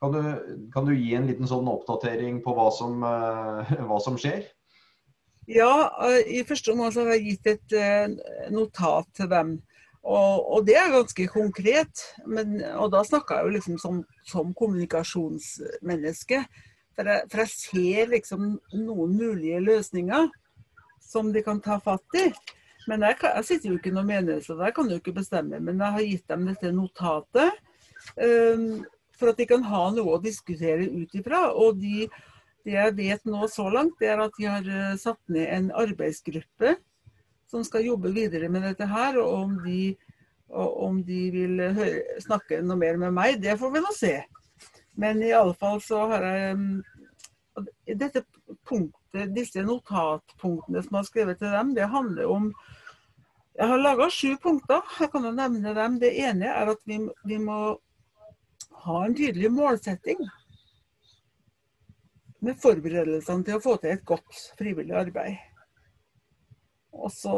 kan 0.04 0.16
du, 0.16 0.24
kan 0.74 0.88
du 0.88 0.96
gi 0.96 1.14
en 1.16 1.30
liten 1.30 1.48
sånn 1.48 1.70
oppdatering 1.72 2.42
på 2.44 2.56
hva 2.58 2.72
som, 2.76 3.04
eh, 3.04 3.78
hva 3.88 4.00
som 4.04 4.16
skjer? 4.20 4.48
Ja, 5.50 5.90
i 6.24 6.44
første 6.48 6.72
omgang 6.72 6.94
har 6.96 7.16
jeg 7.18 7.24
gitt 7.26 7.48
et 7.52 7.76
eh, 7.76 8.14
notat 8.54 9.10
til 9.18 9.28
dem. 9.32 9.58
Og, 10.04 10.44
og 10.56 10.66
det 10.68 10.76
er 10.80 10.92
ganske 10.92 11.28
konkret. 11.32 12.04
Men, 12.28 12.62
og 12.80 12.92
da 12.94 13.04
snakker 13.08 13.40
jeg 13.40 13.48
jo 13.48 13.56
liksom 13.58 13.80
som, 13.82 14.00
som 14.28 14.54
kommunikasjonsmenneske. 14.56 16.44
For 16.96 17.10
jeg, 17.10 17.28
for 17.32 17.44
jeg, 17.44 17.54
ser 17.58 18.12
liksom 18.12 18.50
noen 18.86 19.16
mulige 19.18 19.60
løsninger 19.64 20.32
som 21.04 21.32
de 21.34 21.44
kan 21.46 21.62
ta 21.64 21.80
fatt 21.84 22.20
i. 22.20 22.30
Men 22.88 23.04
jeg, 23.08 23.20
jeg 23.24 23.48
sitter 23.48 23.72
jo 23.72 23.78
ikke 23.80 23.92
i 23.92 23.96
noen 23.96 24.10
menighet, 24.12 24.48
jeg 24.48 24.76
kan 24.76 24.92
jo 24.92 25.00
ikke 25.00 25.16
bestemme. 25.16 25.60
Men 25.60 25.80
jeg 25.80 25.98
har 25.98 26.08
gitt 26.08 26.28
dem 26.32 26.48
dette 26.50 26.72
notatet 26.76 27.64
um, 28.20 28.84
for 29.16 29.32
at 29.32 29.40
de 29.40 29.48
kan 29.48 29.64
ha 29.68 29.86
noe 29.96 30.18
å 30.18 30.24
diskutere 30.24 30.88
ut 30.92 31.16
ifra. 31.16 31.46
Og 31.56 31.80
de 31.80 32.08
det 32.64 32.76
jeg 32.78 32.96
vet 32.96 33.26
nå 33.28 33.48
så 33.52 33.68
langt, 33.72 33.98
det 34.00 34.10
er 34.14 34.24
at 34.24 34.36
de 34.40 34.48
har 34.48 34.68
eh, 34.72 34.96
satt 35.00 35.20
ned 35.32 35.48
en 35.52 35.70
arbeidsgruppe 35.84 36.78
som 37.52 37.64
skal 37.68 37.86
jobbe 37.86 38.14
videre 38.16 38.50
med 38.50 38.64
dette 38.66 38.88
her. 38.90 39.20
Og 39.22 39.34
om 39.44 39.58
de, 39.66 39.94
og 40.54 40.80
om 40.88 41.02
de 41.06 41.20
vil 41.34 41.60
høre, 41.76 42.22
snakke 42.24 42.62
noe 42.64 42.80
mer 42.80 43.00
med 43.02 43.16
meg, 43.16 43.42
det 43.44 43.58
får 43.60 43.74
vi 43.76 43.84
nå 43.84 43.94
se. 43.98 44.16
Men 45.00 45.22
i 45.26 45.34
alle 45.36 45.56
fall 45.60 45.82
så 45.84 46.06
har 46.14 46.26
jeg 46.28 46.58
mm, 46.60 46.84
dette 48.00 48.26
punktet, 48.70 49.00
Disse 49.30 49.62
notatpunktene 49.62 50.82
som 50.82 50.96
jeg 50.96 50.98
har 50.98 51.06
skrevet 51.06 51.38
til 51.38 51.52
dem, 51.54 51.76
det 51.78 51.86
handler 51.92 52.32
om 52.34 52.48
Jeg 53.54 53.70
har 53.70 53.78
laga 53.78 54.08
sju 54.10 54.32
punkter. 54.42 54.82
Jeg 54.98 55.12
kan 55.14 55.28
jo 55.28 55.32
nevne 55.38 55.76
dem. 55.78 56.00
Det 56.02 56.10
ene 56.18 56.48
er 56.50 56.72
at 56.72 56.80
vi, 56.90 56.98
vi 57.30 57.38
må 57.38 57.76
ha 58.88 59.04
en 59.06 59.14
tydelig 59.14 59.52
målsetting 59.54 60.24
med 62.44 62.60
forberedelsene 62.62 63.48
til 63.48 63.58
å 63.58 63.64
få 63.64 63.78
til 63.82 63.96
et 63.96 64.06
godt 64.08 64.40
frivillig 64.60 64.96
arbeid. 65.00 65.40
Og 66.94 67.10
så 67.10 67.34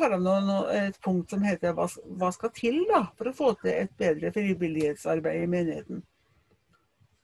har 0.00 0.16
noen, 0.18 0.48
et 0.74 0.96
punkt 1.04 1.30
som 1.30 1.44
heter 1.46 1.76
hva, 1.76 1.86
hva, 2.18 2.30
skal 2.34 2.50
til 2.56 2.80
da, 2.88 3.04
for 3.18 3.30
å 3.30 3.36
få 3.36 3.52
til 3.60 3.70
et 3.76 3.92
bedre 4.00 4.32
frivillighetsarbeid 4.34 5.44
i 5.44 5.50
menigheten. 5.50 6.02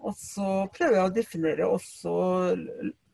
Og 0.07 0.15
så 0.15 0.51
prøver 0.77 0.99
jeg 1.01 1.09
å 1.09 1.15
definere 1.17 1.67
også 1.67 2.15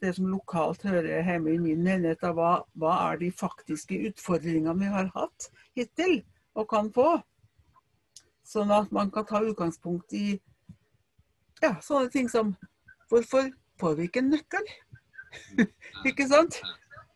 det 0.03 0.12
som 0.19 0.29
lokalt 0.29 0.83
hører 0.85 1.23
hjemme 1.25 1.55
i 1.55 1.61
min 1.62 1.85
menighet. 1.87 2.27
Hva, 2.37 2.59
hva 2.77 2.97
er 3.07 3.23
de 3.23 3.31
faktiske 3.33 3.97
utfordringene 4.11 4.75
vi 4.83 4.91
har 4.93 5.09
hatt 5.15 5.49
hittil 5.79 6.19
og 6.59 6.69
kan 6.75 6.91
få? 6.93 7.15
Sånn 8.45 8.75
at 8.75 8.93
man 8.93 9.15
kan 9.15 9.25
ta 9.25 9.41
utgangspunkt 9.47 10.12
i 10.19 10.35
ja, 11.62 11.77
sånne 11.81 12.11
ting 12.12 12.29
som 12.29 12.53
Hvorfor 13.12 13.51
vi 13.98 14.08
en 14.18 14.30
nøkkel? 14.30 14.72
ikke 16.08 16.26
sant? 16.28 16.61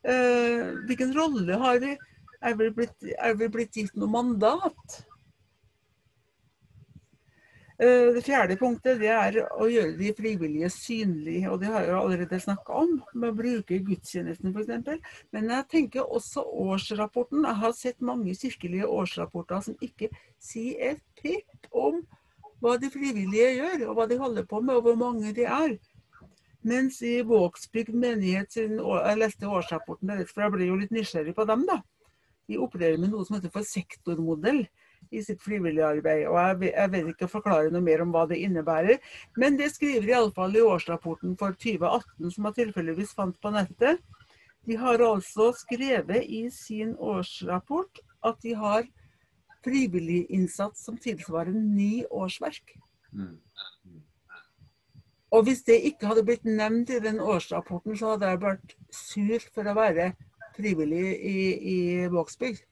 Eh, 0.06 0.72
hvilken 0.86 1.12
rolle 1.16 1.58
har 1.60 1.82
vi? 1.82 1.96
Er 2.42 2.54
vi 2.54 2.70
blitt, 2.70 2.96
er 3.18 3.34
vi 3.34 3.48
blitt 3.48 3.76
gitt 3.76 3.96
noe 3.98 4.10
mandat? 4.10 5.00
Eh, 7.78 8.14
det 8.14 8.22
fjerde 8.24 8.56
punktet 8.56 9.02
det 9.02 9.10
er 9.12 9.36
å 9.52 9.66
gjøre 9.68 9.98
de 9.98 10.12
frivillige 10.16 10.70
synlige, 10.72 11.50
og 11.52 11.60
det 11.60 11.68
har 11.68 11.82
jeg 11.84 11.90
jo 11.92 11.98
allerede 11.98 12.38
snakka 12.40 12.78
om, 12.84 12.94
med 13.12 13.34
å 13.34 13.36
bruke 13.36 13.80
gudstjenesten 13.84 14.54
f.eks. 14.54 15.02
Men 15.36 15.50
jeg 15.52 15.68
tenker 15.72 16.06
også 16.06 16.44
årsrapporten. 16.66 17.44
Jeg 17.44 17.60
har 17.64 17.74
sett 17.76 18.00
mange 18.00 18.36
kirkelige 18.38 18.88
årsrapporter 18.88 19.66
som 19.68 19.76
ikke 19.84 20.08
sier 20.40 20.94
et 20.94 21.04
pip 21.20 21.68
om 21.76 22.00
hva 22.64 22.78
de 22.80 22.88
frivillige 22.88 23.58
gjør, 23.58 23.90
og 23.90 23.98
hva 23.98 24.08
de 24.08 24.20
holder 24.22 24.48
på 24.48 24.62
med, 24.64 24.78
og 24.78 24.88
hvor 24.88 24.96
mange 25.02 25.34
de 25.36 25.44
er. 25.44 25.76
Mens 26.66 26.98
i 27.06 27.20
Vågsbygd 27.26 27.94
menighet, 27.94 28.56
jeg 28.58 29.18
leste 29.20 29.46
årsrapporten 29.46 30.10
deres, 30.10 30.32
for 30.34 30.46
jeg 30.46 30.54
ble 30.56 30.66
jo 30.66 30.80
litt 30.80 30.94
nysgjerrig 30.94 31.36
på 31.36 31.46
dem, 31.46 31.62
da. 31.68 31.78
De 32.46 32.58
opererer 32.62 32.98
med 32.98 33.12
noe 33.12 33.26
som 33.26 33.36
heter 33.36 33.52
for 33.54 33.66
sektormodell 33.66 34.64
i 35.14 35.22
sitt 35.22 35.42
frivillige 35.42 35.86
arbeid. 35.86 36.26
og 36.26 36.64
jeg 36.66 36.90
vet 36.90 37.10
ikke 37.12 37.28
å 37.28 37.34
forklare 37.36 37.70
noe 37.70 37.84
mer 37.84 38.02
om 38.02 38.12
hva 38.14 38.24
det 38.30 38.40
innebærer. 38.42 38.98
Men 39.38 39.58
det 39.58 39.72
skriver 39.74 40.10
iallfall 40.10 40.56
i 40.56 40.64
årsrapporten 40.66 41.36
for 41.38 41.54
2018, 41.54 42.30
som 42.34 42.48
jeg 42.48 42.58
tilfeldigvis 42.60 43.14
fant 43.14 43.38
på 43.40 43.52
nettet. 43.54 44.02
De 44.66 44.78
har 44.78 45.02
altså 45.02 45.52
skrevet 45.54 46.26
i 46.26 46.46
sin 46.50 46.96
årsrapport 46.98 48.02
at 48.26 48.40
de 48.42 48.54
har 48.58 48.86
frivillig 49.66 50.24
innsats 50.34 50.82
som 50.86 50.98
tilsvarer 50.98 51.54
ni 51.54 52.04
årsverk. 52.10 52.74
Mm. 53.12 53.36
Og 55.34 55.42
hvis 55.46 55.64
det 55.66 55.80
ikke 55.88 56.06
hadde 56.10 56.24
blitt 56.26 56.44
nevnt 56.46 56.90
i 56.94 57.00
den 57.02 57.18
årsrapporten, 57.20 57.96
så 57.98 58.14
hadde 58.14 58.30
jeg 58.30 58.42
vært 58.44 58.76
sur 58.94 59.48
for 59.54 59.66
å 59.66 59.74
være 59.76 60.12
frivillig 60.56 61.02
i, 61.16 61.40
i 61.72 61.78
Vågsbygd. 62.12 62.62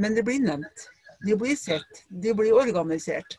Men 0.00 0.16
det 0.16 0.24
blir 0.24 0.40
nevnt. 0.42 0.88
De 1.26 1.36
blir 1.36 1.56
sett. 1.60 2.04
De 2.08 2.32
blir 2.34 2.56
organisert. 2.56 3.36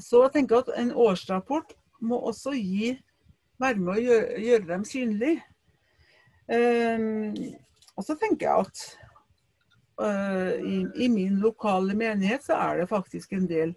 Så 0.00 0.22
jeg 0.24 0.32
tenker 0.38 0.62
at 0.62 0.72
en 0.80 0.94
årsrapport 0.96 1.74
må 2.02 2.18
også 2.30 2.54
gi, 2.56 2.94
være 3.60 3.78
med 3.78 3.92
å 3.94 4.00
gjøre, 4.00 4.40
gjøre 4.42 4.68
dem 4.72 4.86
synlige. 4.88 5.42
Um, 6.52 7.36
og 7.96 8.06
så 8.06 8.16
tenker 8.18 8.48
jeg 8.48 8.64
at 8.66 8.80
uh, 10.02 10.56
i, 10.58 10.80
i, 11.04 11.08
min 11.12 11.38
lokale 11.44 11.94
menighet 11.94 12.42
så 12.48 12.56
er 12.58 12.80
det 12.80 12.88
faktisk 12.90 13.36
en 13.36 13.46
del 13.48 13.76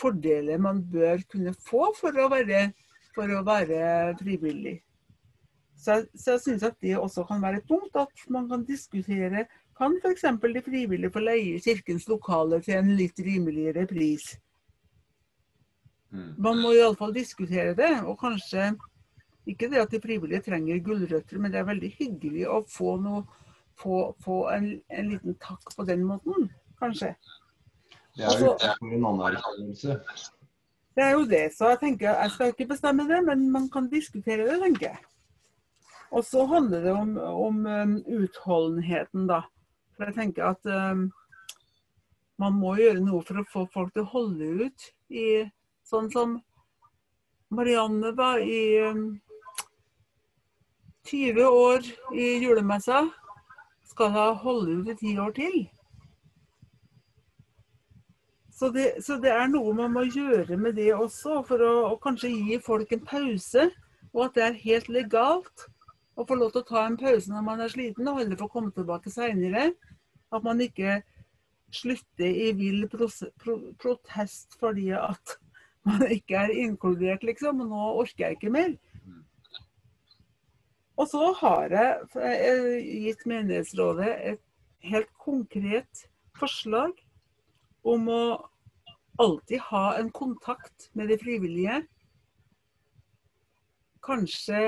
fordeler 0.00 0.60
man 0.62 0.82
bør 0.92 1.22
kunne 1.30 1.54
få 1.54 1.90
for 1.98 2.16
å 2.16 2.28
være, 2.32 2.70
for 3.14 3.30
å 3.36 3.42
være 3.46 4.14
frivillig. 4.20 4.78
Så, 5.80 6.02
så 6.12 6.36
jeg 6.36 6.44
syns 6.44 6.66
at 6.66 6.76
det 6.84 6.98
også 6.98 7.24
kan 7.28 7.40
være 7.40 7.62
et 7.62 7.68
punkt 7.68 7.96
at 7.96 8.24
man 8.32 8.48
kan 8.50 8.64
diskutere 8.68 9.46
kan 9.80 9.96
f.eks. 9.96 10.26
de 10.54 10.62
frivillige 10.62 11.12
få 11.12 11.22
leie 11.24 11.60
kirkens 11.64 12.04
lokaler 12.08 12.60
til 12.60 12.76
en 12.76 12.90
litt 12.98 13.20
rimeligere 13.24 13.86
pris. 13.88 14.34
Mm. 16.12 16.34
Man 16.36 16.60
må 16.60 16.74
iallfall 16.76 17.14
diskutere 17.16 17.72
det. 17.78 17.92
Og 18.04 18.18
kanskje 18.20 18.74
ikke 19.48 19.70
det 19.72 19.80
at 19.80 19.94
de 19.94 20.02
frivillige 20.02 20.44
trenger 20.50 20.82
gulrøtter, 20.84 21.40
men 21.40 21.52
det 21.52 21.62
er 21.62 21.70
veldig 21.70 21.92
hyggelig 21.96 22.44
å 22.50 22.60
få, 22.68 22.98
noe, 23.00 23.24
få, 23.80 24.10
få 24.24 24.42
en, 24.52 24.72
en, 24.92 25.12
liten 25.14 25.38
takk 25.40 25.72
på 25.76 25.86
den 25.88 26.04
måten, 26.04 26.50
kanskje. 26.82 27.14
Det 28.16 28.26
er 28.26 28.40
jo 28.40 28.52
utenfor 28.54 28.94
en 28.96 29.06
anerkjennelse. 29.12 29.98
Det 30.96 31.04
er 31.04 31.14
jo 31.14 31.22
det. 31.24 31.44
Så 31.54 31.70
jeg 31.70 31.80
tenker, 31.84 32.10
jeg 32.10 32.30
skal 32.34 32.52
ikke 32.52 32.66
bestemme 32.72 33.06
det, 33.08 33.22
men 33.24 33.46
man 33.52 33.68
kan 33.72 33.88
diskutere 33.88 34.48
det, 34.48 34.58
tenker 34.62 34.90
jeg. 34.90 34.98
Og 36.10 36.24
så 36.26 36.44
handler 36.50 36.80
det 36.80 36.92
om, 36.92 37.16
om 37.18 37.66
um, 37.66 37.96
utholdenheten, 38.18 39.28
da. 39.30 39.44
For 39.94 40.10
jeg 40.10 40.16
tenker 40.16 40.50
at 40.50 40.66
um, 40.66 41.06
man 42.40 42.56
må 42.58 42.74
gjøre 42.80 43.02
noe 43.04 43.22
for 43.26 43.40
å 43.40 43.48
få 43.52 43.66
folk 43.70 43.94
til 43.94 44.02
å 44.02 44.12
holde 44.14 44.50
ut 44.66 44.86
i 45.12 45.26
sånn 45.86 46.10
som 46.10 46.38
Marianne 47.54 48.10
var 48.18 48.42
i 48.42 48.80
um, 48.90 49.04
20 51.06 51.46
år 51.46 51.86
i 52.14 52.32
julemessa. 52.42 53.04
Skal 53.90 54.14
da 54.14 54.30
holde 54.42 54.80
ut 54.80 54.90
i 54.90 54.98
ti 54.98 55.14
år 55.18 55.34
til. 55.38 55.62
Så 58.60 58.68
det, 58.68 58.88
så 59.00 59.16
det, 59.16 59.30
er 59.32 59.46
noe 59.48 59.72
man 59.72 59.94
må 59.94 60.02
gjøre 60.04 60.58
med 60.60 60.74
det 60.76 60.90
også, 60.92 61.38
for 61.48 61.62
å, 61.64 61.74
å 61.94 62.00
kanskje 62.04 62.28
gi 62.28 62.58
folk 62.60 62.90
en 62.92 63.06
pause. 63.08 63.70
Og 64.12 64.26
at 64.26 64.34
det 64.36 64.42
er 64.44 64.58
helt 64.66 64.90
legalt 64.92 65.64
å 66.12 66.26
få 66.28 66.36
lov 66.36 66.50
til 66.52 66.60
å 66.60 66.68
ta 66.68 66.82
en 66.84 66.98
pause 67.00 67.32
når 67.32 67.46
man 67.46 67.62
er 67.64 67.72
sliten, 67.72 68.10
og 68.10 68.20
heller 68.20 68.36
få 68.36 68.50
komme 68.52 68.74
tilbake 68.76 69.08
seinere. 69.14 69.70
At 70.28 70.44
man 70.44 70.60
ikke 70.60 70.98
slutter 71.72 72.28
i 72.28 72.50
vill 72.58 72.84
pro 72.90 73.08
protest 73.80 74.58
fordi 74.60 74.90
at 74.98 75.38
man 75.88 76.04
ikke 76.12 76.44
er 76.44 76.52
inkludert, 76.66 77.24
liksom. 77.24 77.64
Og 77.64 77.72
nå 77.72 77.88
orker 78.02 78.26
jeg 78.26 78.36
ikke 78.42 78.52
mer. 78.58 78.76
Og 81.00 81.08
så 81.08 81.32
har 81.40 81.72
jeg 81.72 82.84
gitt 83.06 83.24
menighetsrådet 83.24 84.12
et 84.34 84.46
helt 84.84 85.12
konkret 85.16 86.08
forslag 86.36 86.92
om 87.88 88.08
å 88.12 88.22
alltid 89.20 89.60
ha 89.70 89.84
en 89.98 90.10
kontakt 90.14 90.90
med 90.96 91.12
de 91.12 91.18
frivillige. 91.20 91.82
Kanskje 94.04 94.60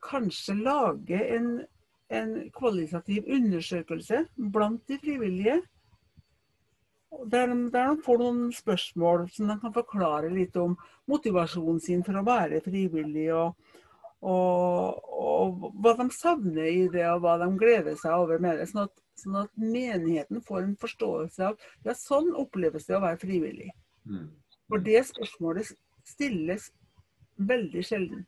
kanskje 0.00 0.54
lage 0.54 1.20
en, 1.36 1.50
en 2.08 2.32
kvalitativ 2.54 3.24
undersøkelse 3.26 4.24
blant 4.36 4.86
de 4.88 4.98
frivillige. 4.98 5.60
Der 7.26 7.46
de, 7.50 7.70
der 7.72 7.88
de, 7.90 8.02
får 8.04 8.20
noen 8.20 8.42
spørsmål 8.54 9.26
som 9.34 9.50
de 9.50 9.58
kan 9.62 9.74
forklare 9.74 10.30
litt 10.30 10.56
om 10.60 10.76
motivasjonen 11.10 11.80
sin 11.82 12.04
for 12.06 12.20
å 12.20 12.26
være 12.26 12.62
frivillig. 12.62 13.26
Og, 13.34 13.56
og, 14.20 15.00
og, 15.10 15.66
hva 15.82 15.96
de 15.98 16.06
savner 16.14 16.70
i 16.70 16.86
det, 16.92 17.06
og 17.10 17.24
hva 17.24 17.38
de 17.42 17.50
gleder 17.58 17.98
seg 17.98 18.14
over 18.14 18.42
med 18.42 18.60
det. 18.60 18.68
Sånn 18.70 18.86
at, 18.86 18.94
sånn 19.18 19.38
at 19.42 19.52
menigheten 19.58 20.42
får 20.46 20.62
en 20.64 20.76
forståelse 20.80 21.50
av 21.50 21.64
ja, 21.86 21.94
sånn 21.96 22.32
oppleves 22.38 22.88
det 22.88 22.96
å 22.98 23.04
være 23.04 23.20
frivillig. 23.20 23.70
Mm. 24.08 24.28
For 24.70 24.82
det 24.84 25.02
spørsmålet 25.08 25.72
stilles 26.08 26.70
veldig 27.40 27.82
sjelden. 27.86 28.26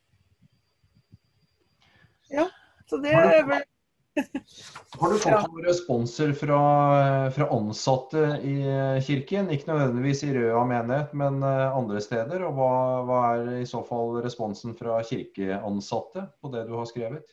Ja, 2.33 2.49
så 2.89 2.99
det 3.03 3.13
er 3.13 3.45
vel 3.49 3.69
Har 5.01 5.13
du 5.13 5.17
fått 5.17 5.47
noen 5.49 5.65
responser 5.65 6.35
fra, 6.37 6.59
fra, 7.33 7.47
ansatte 7.55 8.25
i 8.45 8.57
kirken? 9.07 9.49
Ikke 9.55 9.71
nødvendigvis 9.71 10.25
i 10.27 10.35
Røa 10.37 10.67
menighet, 10.69 11.15
men 11.17 11.41
eh, 11.47 11.77
andre 11.79 12.03
steder. 12.05 12.45
Og 12.45 12.59
hva, 12.59 12.73
hva, 13.09 13.21
er 13.39 13.63
i 13.63 13.69
så 13.69 13.81
fall 13.89 14.19
responsen 14.25 14.77
fra 14.77 14.99
kirkeansatte 15.09 16.27
på 16.43 16.53
det 16.53 16.67
du 16.69 16.75
har 16.77 16.91
skrevet? 16.91 17.33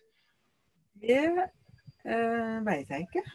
Det 1.04 1.50
eh, 2.06 2.58
veit 2.66 2.90
jeg 2.96 3.08
ikke. 3.10 3.28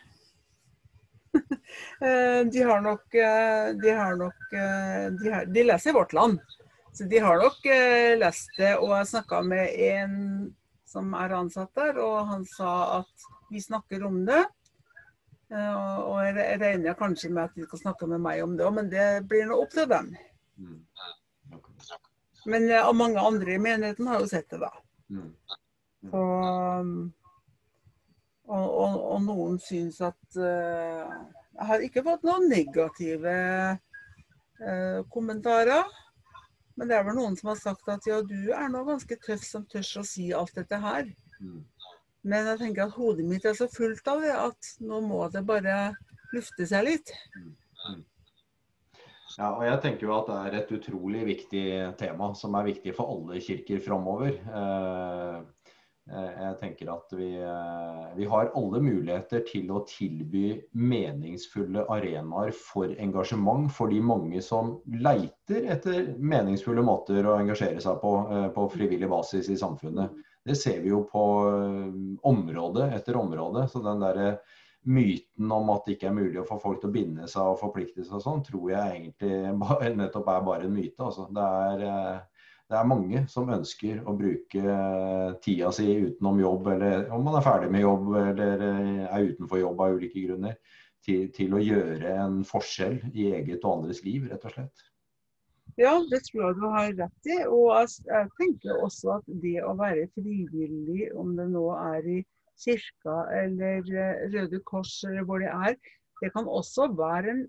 Eh, 1.98 2.44
de 2.46 2.60
har 2.62 2.82
nok 2.84 3.14
eh, 3.18 3.72
De, 3.82 3.90
har 3.90 4.12
nok, 4.14 4.42
de, 4.52 5.30
har, 5.32 5.48
de 5.50 5.64
leser 5.64 5.94
Vårt 5.96 6.12
Land. 6.14 6.36
Så 6.94 7.08
de 7.10 7.18
har 7.18 7.40
nok 7.42 7.64
lest 8.20 8.52
det. 8.58 8.76
Og 8.76 8.92
jeg 8.92 9.08
snakka 9.10 9.40
med 9.42 9.72
en 9.88 10.14
som 10.86 11.10
er 11.18 11.34
ansatt 11.34 11.72
der, 11.74 11.98
og 11.98 12.28
han 12.28 12.44
sa 12.46 13.00
at 13.00 13.26
vi 13.50 13.64
snakker 13.64 14.04
om 14.06 14.20
det. 14.28 14.44
Og 15.50 16.20
jeg 16.22 16.60
regner 16.62 16.94
kanskje 17.00 17.32
med 17.34 17.48
at 17.48 17.58
de 17.58 17.66
skal 17.66 17.82
snakke 17.82 18.06
med 18.12 18.22
meg 18.22 18.44
om 18.44 18.54
det 18.54 18.68
òg, 18.68 18.76
men 18.78 18.92
det 18.94 19.08
blir 19.26 19.50
nå 19.50 19.58
opp 19.64 19.74
til 19.74 19.90
dem. 19.90 20.12
Mm. 20.54 20.78
Men 22.44 22.70
uh, 22.70 22.92
mange 22.92 23.20
andre 23.20 23.54
i 23.54 23.58
menigheten 23.58 24.06
har 24.06 24.20
jo 24.20 24.28
sett 24.28 24.50
det, 24.50 24.60
da. 24.60 24.70
Mm. 25.10 25.28
Så, 26.10 26.22
um, 26.80 27.12
og, 28.44 28.64
og, 28.64 28.96
og, 29.14 29.18
noen 29.24 29.58
syns 29.62 30.00
at 30.04 30.36
uh, 30.36 31.12
Jeg 31.54 31.68
har 31.70 31.84
ikke 31.86 32.04
fått 32.04 32.26
noen 32.26 32.48
negative 32.50 33.36
uh, 33.78 35.00
kommentarer. 35.12 35.84
Men 36.74 36.90
det 36.90 36.96
er 36.98 37.04
vel 37.06 37.16
noen 37.16 37.36
som 37.38 37.52
har 37.52 37.60
sagt 37.60 37.88
at 37.92 38.06
ja, 38.08 38.18
du 38.26 38.50
er 38.52 38.66
nå 38.72 38.82
ganske 38.88 39.18
tøff 39.22 39.44
som 39.46 39.64
tør 39.70 39.86
å 40.00 40.06
si 40.08 40.32
alt 40.34 40.56
dette 40.58 40.80
her. 40.82 41.06
Mm. 41.38 41.60
Men 42.24 42.48
jeg 42.50 42.60
tenker 42.62 42.86
at 42.86 42.96
hodet 42.96 43.26
mitt 43.28 43.44
er 43.46 43.54
så 43.56 43.68
fullt 43.70 44.06
av 44.10 44.24
det 44.24 44.32
at 44.34 44.72
nå 44.82 45.00
må 45.04 45.20
det 45.30 45.44
bare 45.46 45.92
lufte 46.34 46.66
seg 46.66 46.88
litt. 46.88 47.12
Mm. 47.36 47.52
Ja, 49.34 49.48
og 49.50 49.64
jeg 49.66 49.80
tenker 49.82 50.06
jo 50.06 50.14
at 50.14 50.28
det 50.30 50.36
er 50.38 50.56
et 50.60 50.72
utrolig 50.76 51.24
viktig 51.26 51.64
tema 51.98 52.30
som 52.38 52.54
er 52.54 52.68
viktig 52.68 52.92
for 52.94 53.16
alle 53.16 53.40
kirker 53.42 53.80
framover. 53.82 54.36
Eh, 54.38 55.38
jeg 56.10 56.56
tenker 56.60 56.90
at 56.92 57.12
vi, 57.16 57.30
eh, 57.40 58.00
vi, 58.16 58.26
har 58.28 58.50
alle 58.58 58.80
muligheter 58.84 59.40
til 59.48 59.70
å 59.72 59.84
tilby 59.88 60.58
meningsfulle 60.76 61.86
arenaer 61.88 62.52
for 62.56 62.92
engasjement 63.00 63.70
for 63.72 63.88
de 63.92 64.02
mange 64.04 64.42
som 64.44 64.74
leiter 65.00 65.70
etter 65.72 66.12
meningsfulle 66.20 66.84
måter 66.84 67.24
å 67.24 67.38
engasjere 67.38 67.80
seg 67.80 68.02
på 68.02 68.12
på 68.54 68.66
frivillig 68.74 69.08
basis 69.08 69.48
i 69.48 69.56
samfunnet. 69.56 70.12
Det 70.44 70.58
ser 70.60 70.82
vi 70.84 70.92
jo 70.92 71.00
på 71.08 71.24
område 72.28 72.90
etter 72.92 73.16
område. 73.16 73.64
så 73.68 73.80
den 73.80 74.04
der 74.04 74.36
myten 74.84 75.52
om 75.52 75.70
at 75.72 75.86
det 75.86 75.96
ikke 75.96 76.10
er 76.10 76.16
mulig 76.16 76.40
å 76.42 76.46
få 76.48 76.58
folk 76.60 76.82
til 76.82 76.90
å 76.90 76.94
binde 76.94 77.28
seg 77.30 77.54
og 77.54 77.60
forplikte 77.60 78.04
seg 78.04 78.18
og 78.18 78.24
sånn, 78.24 78.44
tror 78.44 78.70
jeg 78.74 78.98
egentlig 78.98 79.96
nettopp 80.00 80.28
er 80.30 80.46
bare 80.46 80.68
en 80.68 80.76
myte. 80.76 81.00
Altså. 81.06 81.26
Det, 81.32 81.46
er, 81.68 81.84
eh, 81.88 82.33
det, 82.70 82.78
er, 82.78 82.88
mange 82.88 83.24
som 83.30 83.50
ønsker 83.52 84.00
å 84.08 84.14
bruke 84.16 84.62
eh, 84.62 85.34
tida 85.44 85.70
si 85.74 85.88
utenom 86.06 86.40
jobb, 86.40 86.72
eller 86.74 87.12
om 87.14 87.26
man 87.26 87.38
er 87.38 87.44
ferdig 87.44 87.70
med 87.74 87.84
jobb 87.84 88.08
eller 88.22 88.64
eh, 88.70 89.04
er 89.08 89.28
utenfor 89.32 89.60
jobb 89.60 89.84
av 89.84 89.98
ulike 89.98 90.24
grunner, 90.24 90.56
til, 91.04 91.28
til 91.36 91.52
å 91.52 91.60
gjøre 91.60 92.16
en 92.24 92.40
forskjell 92.48 92.98
i 93.12 93.28
eget 93.36 93.64
og 93.66 93.78
andres 93.78 94.00
liv, 94.06 94.24
rett 94.30 94.46
og 94.48 94.54
slett. 94.56 94.84
Ja, 95.80 95.98
det 96.10 96.20
tror 96.28 96.44
jeg 96.44 96.56
du 96.60 96.64
har 96.70 96.92
rett 97.00 97.28
i. 97.28 97.40
Og 97.50 97.74
jeg 98.06 98.30
tenker 98.38 98.80
også 98.84 99.18
at 99.18 99.28
det 99.42 99.58
å 99.64 99.74
være 99.78 100.06
frivillig, 100.14 101.10
om 101.18 101.34
det 101.38 101.48
nå 101.50 101.66
er 101.76 102.08
i 102.08 102.20
kirka 102.62 103.16
eller 103.34 103.82
eh, 103.90 104.24
Røde 104.32 104.60
Kors 104.68 105.00
eller 105.08 105.26
hvor 105.26 105.42
det 105.42 105.50
er. 105.50 105.76
Det 106.22 106.30
kan 106.36 106.46
også 106.48 106.88
være 106.94 107.32
en, 107.32 107.44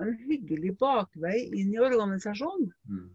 en 0.00 0.14
hyggelig 0.24 0.74
bakvei 0.80 1.36
inn 1.56 1.74
i 1.74 1.80
organisasjonen. 1.82 2.70
Mm. 2.88 3.06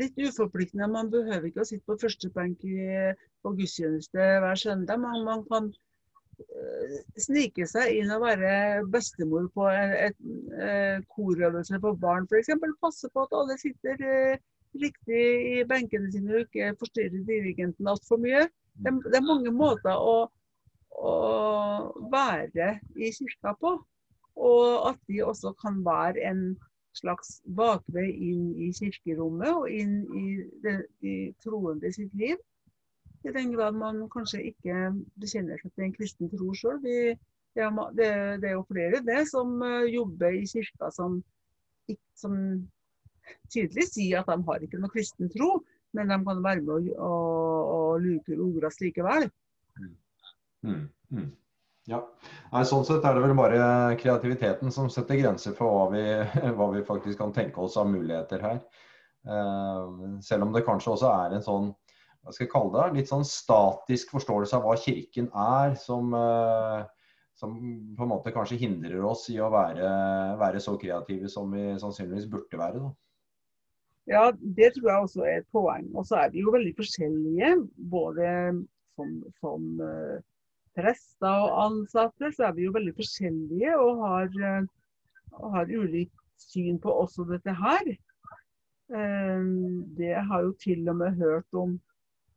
Litt 0.00 0.20
uforpliktende. 0.20 0.88
Man 0.90 1.10
behøver 1.12 1.48
ikke 1.48 1.64
å 1.64 1.68
sitte 1.68 1.86
på 1.88 1.98
første 2.02 2.30
benk 2.34 2.62
på 2.64 3.54
gudstjeneste 3.58 4.28
hver 4.44 4.60
søndag. 4.60 5.00
Man, 5.02 5.24
man 5.26 5.44
kan 5.50 5.70
uh, 5.72 6.96
snike 7.26 7.68
seg 7.70 8.00
inn 8.00 8.12
og 8.14 8.24
være 8.26 8.54
bestemor 8.92 9.48
på 9.56 9.68
en 9.72 9.96
et, 10.08 10.18
uh, 10.58 10.98
korøvelse 11.16 11.80
for 11.84 12.00
barn 12.00 12.28
f.eks. 12.30 12.52
Passe 12.84 13.10
på 13.12 13.26
at 13.26 13.36
alle 13.40 13.58
sitter 13.60 14.04
uh, 14.04 14.36
riktig 14.80 15.24
i 15.54 15.66
benkene 15.70 16.10
sine 16.12 16.34
og 16.34 16.46
ikke 16.48 16.74
forstyrrer 16.80 17.26
dirigenten 17.28 17.90
altfor 17.90 18.20
mye. 18.22 18.48
Det, 18.74 18.90
det, 19.06 19.18
er 19.20 19.28
mange 19.28 19.52
måter 19.54 19.94
å 19.94 20.16
å 20.94 21.14
være 22.12 22.78
i 22.96 23.10
kirka 23.14 23.54
på. 23.60 23.74
Og 24.36 24.88
at 24.90 25.00
de 25.08 25.20
også 25.24 25.54
kan 25.60 25.82
være 25.86 26.24
en 26.30 26.46
slags 26.94 27.40
bakvei 27.58 28.08
inn 28.30 28.50
i 28.62 28.70
kirkerommet 28.74 29.50
og 29.50 29.70
inn 29.70 30.02
i 30.14 30.26
det, 30.62 30.76
de 31.02 31.14
troende 31.42 31.90
sitt 31.94 32.14
liv. 32.18 32.38
I 33.24 33.32
den 33.34 33.54
grad 33.54 33.76
man 33.78 34.02
kanskje 34.12 34.42
ikke 34.50 34.90
bekjenner 35.20 35.60
seg 35.60 35.72
til 35.72 35.86
en 35.86 35.94
kristen 35.96 36.30
tro 36.32 36.52
sjøl. 36.54 36.80
Det, 36.84 37.16
er 37.56 38.50
jo 38.52 38.66
flere 38.68 39.00
det 39.06 39.22
som 39.30 39.56
uh, 39.62 39.86
jobber 39.88 40.34
i 40.36 40.44
kirka 40.50 40.90
som, 40.92 41.22
som 42.18 42.34
tydelig 43.52 43.88
sier 43.90 44.20
at 44.20 44.30
de 44.30 44.44
har 44.50 44.66
ikke 44.66 44.82
noe 44.82 44.92
kristen 44.92 45.30
tro, 45.32 45.56
men 45.96 46.10
de 46.10 46.18
kan 46.26 46.42
være 46.44 46.62
med 46.66 46.74
å, 46.98 47.06
å, 47.08 47.14
å 47.74 47.80
luke 48.02 48.36
ogras 48.36 48.80
likevel. 48.82 49.30
Mm. 49.80 49.94
Mm, 50.64 50.84
mm. 51.14 51.30
Ja. 51.90 52.00
Nei, 52.52 52.62
sånn 52.64 52.84
sett 52.88 53.04
er 53.04 53.16
det 53.16 53.22
vel 53.26 53.36
bare 53.36 53.60
kreativiteten 54.00 54.72
som 54.72 54.88
setter 54.92 55.18
grenser 55.20 55.52
for 55.56 55.68
hva 55.68 55.86
vi, 55.92 56.04
hva 56.56 56.70
vi 56.72 56.84
faktisk 56.86 57.20
kan 57.20 57.34
tenke 57.36 57.60
oss 57.60 57.76
av 57.80 57.90
muligheter 57.90 58.44
her. 58.44 58.60
Uh, 59.24 60.20
selv 60.24 60.46
om 60.46 60.52
det 60.52 60.64
kanskje 60.66 60.94
også 60.94 61.10
er 61.12 61.36
en 61.36 61.44
sånn 61.44 61.70
hva 62.24 62.32
skal 62.32 62.46
jeg 62.46 62.52
kalle 62.54 62.72
det, 62.74 62.98
litt 62.98 63.10
sånn 63.10 63.24
statisk 63.28 64.12
forståelse 64.14 64.56
av 64.56 64.64
hva 64.64 64.74
Kirken 64.80 65.26
er, 65.36 65.74
som, 65.76 66.12
uh, 66.16 66.84
som 67.36 67.56
på 67.96 68.06
en 68.06 68.12
måte 68.14 68.32
kanskje 68.32 68.62
hindrer 68.62 69.04
oss 69.04 69.26
i 69.32 69.36
å 69.44 69.50
være, 69.52 69.90
være 70.40 70.62
så 70.64 70.78
kreative 70.80 71.28
som 71.28 71.52
vi 71.52 71.74
sannsynligvis 71.80 72.30
burde 72.32 72.60
være. 72.60 72.80
Da. 72.80 72.92
Ja, 74.08 74.22
det 74.32 74.72
tror 74.72 74.88
jeg 74.88 75.08
også 75.08 75.26
er 75.28 75.42
et 75.42 75.50
poeng. 75.52 75.90
Og 75.92 76.08
så 76.08 76.22
er 76.22 76.32
vi 76.32 76.44
jo 76.44 76.52
veldig 76.52 76.72
forskjellige, 76.80 77.50
både 77.92 78.30
som, 78.96 79.12
som 79.44 79.68
uh, 79.84 80.16
prester 80.76 81.44
og 81.46 81.54
ansatte, 81.64 82.30
så 82.34 82.48
er 82.48 82.56
vi 82.56 82.66
jo 82.66 82.74
veldig 82.74 82.94
forskjellige 82.98 83.76
og 83.80 84.02
har, 84.02 84.28
eh, 84.48 84.66
og 85.40 85.56
har 85.56 85.70
ulikt 85.70 86.14
syn 86.40 86.80
på 86.82 86.92
også 87.04 87.26
dette 87.30 87.54
her. 87.60 87.90
Eh, 88.94 89.50
det 89.98 90.14
har 90.30 90.46
jo 90.46 90.54
til 90.60 90.88
og 90.88 90.98
med 91.00 91.20
hørt 91.20 91.60
om 91.64 91.78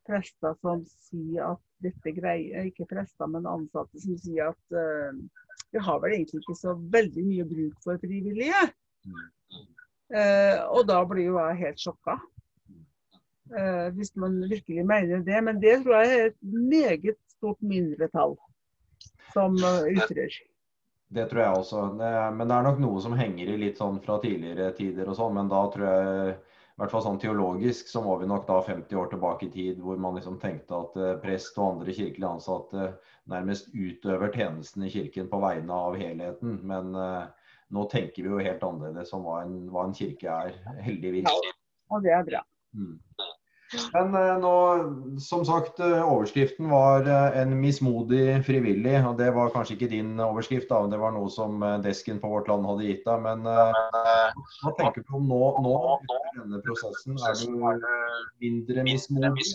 prester 0.08 0.56
som 0.62 0.86
sier 1.10 1.52
at 1.54 1.64
dette 1.84 2.14
greier 2.16 2.70
Ikke 2.70 2.88
prester, 2.90 3.28
men 3.30 3.46
ansatte 3.46 4.00
som 4.02 4.16
sier 4.18 4.54
at 4.54 4.74
uh, 4.74 5.12
vi 5.76 5.82
har 5.84 6.00
vel 6.02 6.16
egentlig 6.16 6.40
ikke 6.40 6.56
så 6.58 6.74
veldig 6.96 7.26
mye 7.28 7.46
bruk 7.46 7.84
for 7.84 8.00
frivillige. 8.02 8.62
Og 10.72 10.88
da 10.88 11.02
blir 11.06 11.28
jo 11.28 11.36
jeg 11.38 11.60
helt 11.60 11.84
sjokka. 11.84 12.16
Uh, 13.52 13.88
hvis 13.96 14.16
man 14.16 14.40
virkelig 14.50 14.86
mener 14.86 15.22
det. 15.24 15.44
Men 15.44 15.62
det 15.62 15.84
tror 15.84 16.02
jeg 16.02 16.16
er 16.16 16.26
et 16.32 16.40
meget 16.44 17.27
stort 17.38 17.62
mindretall 17.62 18.36
som 19.34 19.56
eh, 19.56 19.96
ytrer. 19.96 20.38
Det 21.08 21.26
tror 21.32 21.42
jeg 21.42 21.60
også. 21.62 21.82
Men 21.96 22.44
det 22.50 22.56
er 22.56 22.66
nok 22.66 22.82
noe 22.84 23.02
som 23.04 23.16
henger 23.16 23.54
i 23.54 23.60
litt 23.62 23.80
sånn 23.80 24.02
fra 24.04 24.18
tidligere 24.20 24.74
tider 24.76 25.08
og 25.08 25.16
sånn. 25.16 25.38
Men 25.38 25.52
da 25.52 25.62
tror 25.72 25.86
jeg, 25.88 26.34
i 26.78 26.82
hvert 26.82 26.94
fall 26.94 27.06
sånn 27.06 27.20
teologisk, 27.22 27.88
så 27.90 28.04
må 28.04 28.18
vi 28.20 28.28
nok 28.30 28.44
da 28.50 28.58
50 28.66 29.00
år 29.00 29.08
tilbake 29.14 29.48
i 29.48 29.54
tid 29.54 29.80
hvor 29.82 29.98
man 30.04 30.20
liksom 30.20 30.36
tenkte 30.42 30.76
at 30.78 31.00
eh, 31.00 31.16
prest 31.24 31.56
og 31.58 31.78
andre 31.78 31.96
kirkelige 31.96 32.34
ansatte 32.36 32.90
nærmest 33.32 33.72
utøver 33.74 34.34
tjenesten 34.36 34.84
i 34.84 34.92
kirken 34.92 35.32
på 35.32 35.40
vegne 35.44 35.80
av 35.88 35.98
helheten. 36.00 36.60
Men 36.68 36.94
uh, 36.96 37.26
nå 37.76 37.88
tenker 37.92 38.24
vi 38.24 38.32
jo 38.32 38.44
helt 38.44 38.64
annerledes 38.64 39.12
om 39.16 39.26
hva 39.28 39.42
en, 39.44 39.58
hva 39.72 39.88
en 39.88 39.96
kirke 39.96 40.32
er, 40.32 40.56
heldigvis. 40.86 41.28
Ja, 41.28 41.56
og 41.92 42.06
det 42.06 42.14
er 42.16 42.24
bra. 42.28 42.44
Mm. 42.78 42.96
Men 43.94 44.16
eh, 44.16 44.38
nå, 44.40 44.54
som 45.20 45.44
sagt, 45.46 45.80
eh, 45.80 46.04
overskriften 46.14 46.70
var 46.72 47.08
eh, 47.08 47.40
en 47.42 47.56
mismodig 47.60 48.46
frivillig. 48.48 48.96
og 49.08 49.18
Det 49.20 49.28
var 49.36 49.52
kanskje 49.52 49.76
ikke 49.76 49.92
din 49.92 50.14
overskrift, 50.24 50.70
da, 50.70 50.86
det 50.88 51.00
var 51.02 51.16
noe 51.16 51.28
som 51.34 51.60
desken 51.84 52.22
på 52.24 52.32
Vårt 52.32 52.48
Land 52.52 52.68
hadde 52.70 52.88
gitt 52.88 53.04
deg. 53.08 53.26
Men 53.26 53.44
hva 53.44 54.74
tenker 54.80 55.04
du 55.04 55.14
om 55.20 55.28
nå, 55.28 55.42
nå 55.66 55.76
etter 55.98 56.42
denne 56.42 56.64
prosessen? 56.64 57.20
Er 57.20 57.36
du 57.44 57.48
mindre 58.44 58.88
mismodig? 58.88 59.46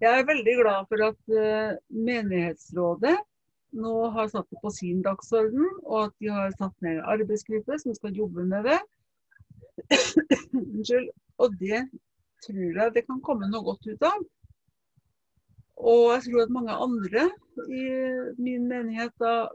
Jeg 0.00 0.16
er 0.16 0.24
veldig 0.26 0.54
glad 0.62 0.86
for 0.88 1.08
at 1.10 1.34
menighetsrådet 1.92 3.18
nå 3.78 3.96
har 4.10 4.30
satt 4.32 4.48
det 4.50 4.58
på 4.64 4.70
sin 4.74 5.02
dagsorden, 5.04 5.66
og 5.86 6.08
at 6.08 6.14
de 6.18 6.30
har 6.34 6.50
satt 6.56 6.74
ned 6.82 6.98
en 6.98 7.10
arbeidsgruppe 7.12 7.76
som 7.78 7.94
skal 7.94 8.16
jobbe 8.16 8.42
med 8.50 8.66
det. 8.66 8.80
Unnskyld. 10.58 11.12
Og 11.40 11.56
det 11.60 11.84
tror 12.44 12.78
jeg 12.82 12.94
det 12.94 13.06
kan 13.06 13.20
komme 13.24 13.48
noe 13.50 13.64
godt 13.64 13.88
ut 13.88 14.06
av. 14.06 14.22
Og 15.80 16.02
jeg 16.12 16.24
tror 16.26 16.42
at 16.44 16.52
mange 16.52 16.76
andre 16.86 17.26
i 17.72 17.84
min 18.40 18.66
menighet 18.68 19.14
da 19.22 19.48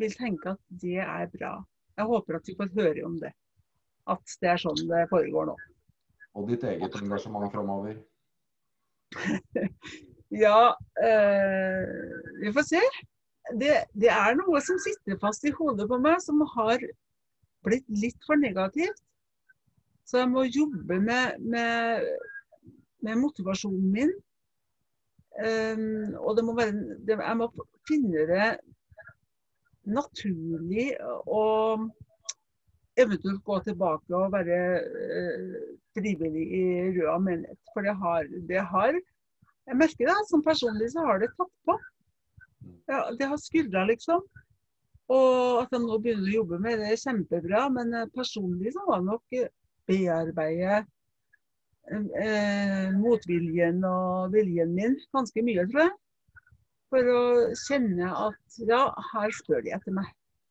vil 0.00 0.14
tenke 0.18 0.54
at 0.54 0.62
det 0.82 0.98
er 1.04 1.28
bra. 1.34 1.52
Jeg 1.98 2.08
håper 2.10 2.38
at 2.38 2.48
vi 2.48 2.56
får 2.58 2.72
høre 2.74 3.04
om 3.06 3.18
det. 3.22 3.30
At 4.10 4.34
det 4.42 4.50
er 4.54 4.62
sånn 4.62 4.88
det 4.90 5.06
foregår 5.12 5.50
nå. 5.50 5.56
Og 6.38 6.50
ditt 6.50 6.64
eget 6.66 6.96
engasjement 6.98 7.50
framover? 7.52 7.96
ja, 10.44 10.72
øh, 11.06 11.86
vi 12.42 12.52
får 12.54 12.66
se. 12.68 12.82
Det, 13.58 13.72
det, 13.98 14.10
er 14.14 14.36
noe 14.38 14.60
som 14.62 14.78
sitter 14.82 15.18
fast 15.22 15.46
i 15.46 15.54
hodet 15.54 15.88
på 15.90 15.98
meg, 16.02 16.20
som 16.22 16.42
har 16.54 16.82
blitt 17.66 17.86
litt 17.90 18.18
for 18.26 18.38
negativt. 18.38 19.02
Så 20.10 20.18
jeg 20.18 20.30
må 20.32 20.42
jobbe 20.50 20.98
med, 20.98 21.38
med, 21.38 22.06
med 23.06 23.18
motivasjonen 23.20 23.90
min. 23.94 24.10
Um, 25.38 26.16
og 26.18 26.34
det 26.36 26.44
må 26.44 26.56
være, 26.58 26.96
det, 27.06 27.14
jeg 27.14 27.38
må 27.38 27.46
finne 27.86 28.24
det 28.26 28.48
naturlig 29.86 30.88
å 31.30 31.44
eventuelt 32.98 33.44
gå 33.46 33.60
tilbake 33.68 34.18
og 34.18 34.34
være 34.34 34.58
uh, 34.82 35.54
frivillig 35.94 36.42
i 36.58 36.64
Røa 36.98 37.14
menighet. 37.22 37.60
For 37.70 37.86
det 37.86 37.94
har, 38.02 38.26
det 38.50 38.66
har 38.74 38.98
Jeg 39.70 39.78
merker 39.78 40.10
det, 40.10 40.18
som 40.26 40.42
personlig 40.42 40.90
så 40.90 41.06
har 41.06 41.22
det 41.22 41.30
tatt 41.36 41.54
på. 41.68 41.78
Ja, 42.90 43.04
det 43.14 43.28
har 43.30 43.38
skurra, 43.38 43.84
liksom. 43.86 44.24
Og 45.14 45.60
at 45.60 45.70
jeg 45.70 45.84
nå 45.84 45.98
begynner 46.02 46.26
å 46.26 46.38
jobbe 46.40 46.58
med 46.64 46.80
det, 46.82 46.90
er 46.90 46.98
kjempebra. 46.98 47.68
Men 47.76 47.94
eh, 47.94 48.08
personlig 48.14 48.72
så 48.74 48.82
var 48.88 49.04
det 49.04 49.10
nok 49.12 49.38
bearbeide 49.90 50.84
eh, 51.90 52.90
motviljen 52.96 53.82
og 53.86 54.34
viljen 54.34 54.74
min 54.76 54.96
ganske 55.14 55.44
mye, 55.44 55.66
tror 55.70 55.86
jeg. 55.86 55.96
For 56.90 57.10
å 57.14 57.24
kjenne 57.68 58.10
at 58.26 58.60
ja, 58.66 58.84
her 59.12 59.34
spør 59.34 59.62
de 59.66 59.74
etter 59.76 59.94
meg. 59.94 60.08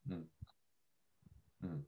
Mm. 0.07 0.25
Mm. 1.65 1.79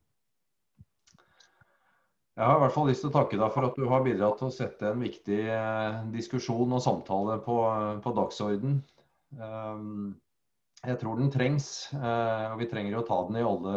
Jeg 2.35 2.47
har 2.47 2.57
i 2.57 2.63
hvert 2.63 2.75
fall 2.75 2.89
lyst 2.89 3.05
til 3.05 3.11
å 3.11 3.15
takke 3.15 3.39
deg 3.39 3.53
for 3.53 3.67
at 3.67 3.77
du 3.79 3.85
har 3.91 4.03
bidratt 4.03 4.39
til 4.39 4.49
å 4.49 4.55
sette 4.55 4.91
en 4.91 5.03
viktig 5.03 5.39
eh, 5.45 6.01
diskusjon 6.15 6.75
og 6.75 6.83
samtale 6.83 7.39
på, 7.45 7.61
på 8.03 8.13
dagsorden. 8.17 8.81
Um, 9.39 10.19
jeg 10.81 10.97
tror 10.99 11.19
den 11.19 11.31
trengs, 11.31 11.91
eh, 11.93 12.45
og 12.51 12.57
vi 12.59 12.67
trenger 12.71 12.97
å 12.97 13.05
ta 13.07 13.21
den 13.27 13.37
i 13.39 13.45
alle, 13.45 13.75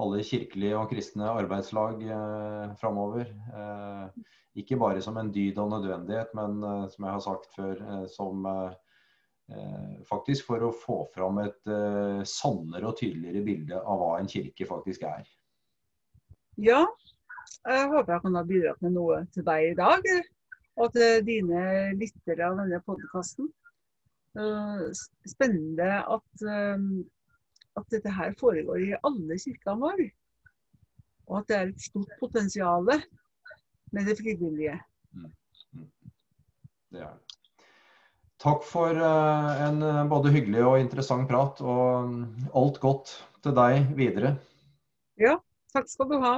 alle 0.00 0.22
kirkelige 0.26 0.78
og 0.78 0.88
kristne 0.90 1.28
arbeidslag 1.30 2.00
eh, 2.02 2.72
framover. 2.80 3.28
Eh, 3.30 4.32
ikke 4.58 4.78
bare 4.78 5.02
som 5.04 5.18
en 5.20 5.30
dyd 5.34 5.58
og 5.62 5.70
nødvendighet, 5.70 6.34
men 6.34 6.58
eh, 6.62 6.88
som 6.90 7.06
jeg 7.06 7.16
har 7.16 7.22
sagt 7.24 7.48
før, 7.56 7.78
eh, 7.78 8.08
som 8.10 8.48
faktisk 10.08 10.46
for 10.48 10.62
å 10.64 10.70
få 10.72 10.94
fram 11.12 11.36
et 11.42 11.66
sannere 12.24 12.88
og 12.88 12.94
tydeligere 12.96 13.42
bilde 13.44 13.76
av 13.76 13.98
hva 14.00 14.14
en 14.16 14.30
kirke 14.32 14.64
faktisk 14.64 15.02
er. 15.04 15.26
Ja, 16.56 16.78
jeg 17.68 17.90
håper 17.90 18.14
jeg 18.14 18.24
kan 18.24 18.38
ha 18.38 18.42
bidratt 18.48 18.80
med 18.80 18.94
noe 18.96 19.18
til 19.36 19.44
deg 19.44 19.66
i 19.66 19.76
dag. 19.76 20.08
Og 20.80 20.96
til 20.96 21.20
dine 21.28 21.60
lyttere 22.00 22.48
av 22.48 22.56
denne 22.62 22.80
podkasten. 22.88 23.50
Eh, 24.34 24.86
spennende 25.30 25.90
at, 26.02 26.42
eh, 26.42 26.78
at, 27.78 27.86
dette 27.92 28.14
her 28.16 28.34
foregår 28.38 28.82
i 28.82 28.94
alle 29.00 29.38
kirkene 29.40 29.80
våre. 29.82 30.08
Og 31.30 31.40
at 31.40 31.50
det 31.50 31.56
er 31.56 31.70
et 31.72 31.84
stort 31.86 32.16
potensial 32.20 32.88
med 33.94 34.08
det 34.08 34.16
frivillige. 34.20 34.78
Mm. 35.14 35.30
Mm. 35.72 35.90
Det 36.92 37.04
er 37.04 37.12
det. 37.12 37.20
Takk 38.44 38.64
for 38.66 38.92
eh, 38.92 39.62
en 39.64 39.84
både 40.10 40.32
hyggelig 40.34 40.64
og 40.66 40.80
interessant 40.82 41.24
prat, 41.30 41.62
og 41.64 42.10
mm, 42.10 42.50
alt 42.60 42.80
godt 42.82 43.14
til 43.44 43.54
deg 43.56 43.94
videre. 43.96 44.34
Ja, 45.20 45.38
takk 45.72 45.88
skal 45.88 46.10
du 46.10 46.18
ha. 46.20 46.34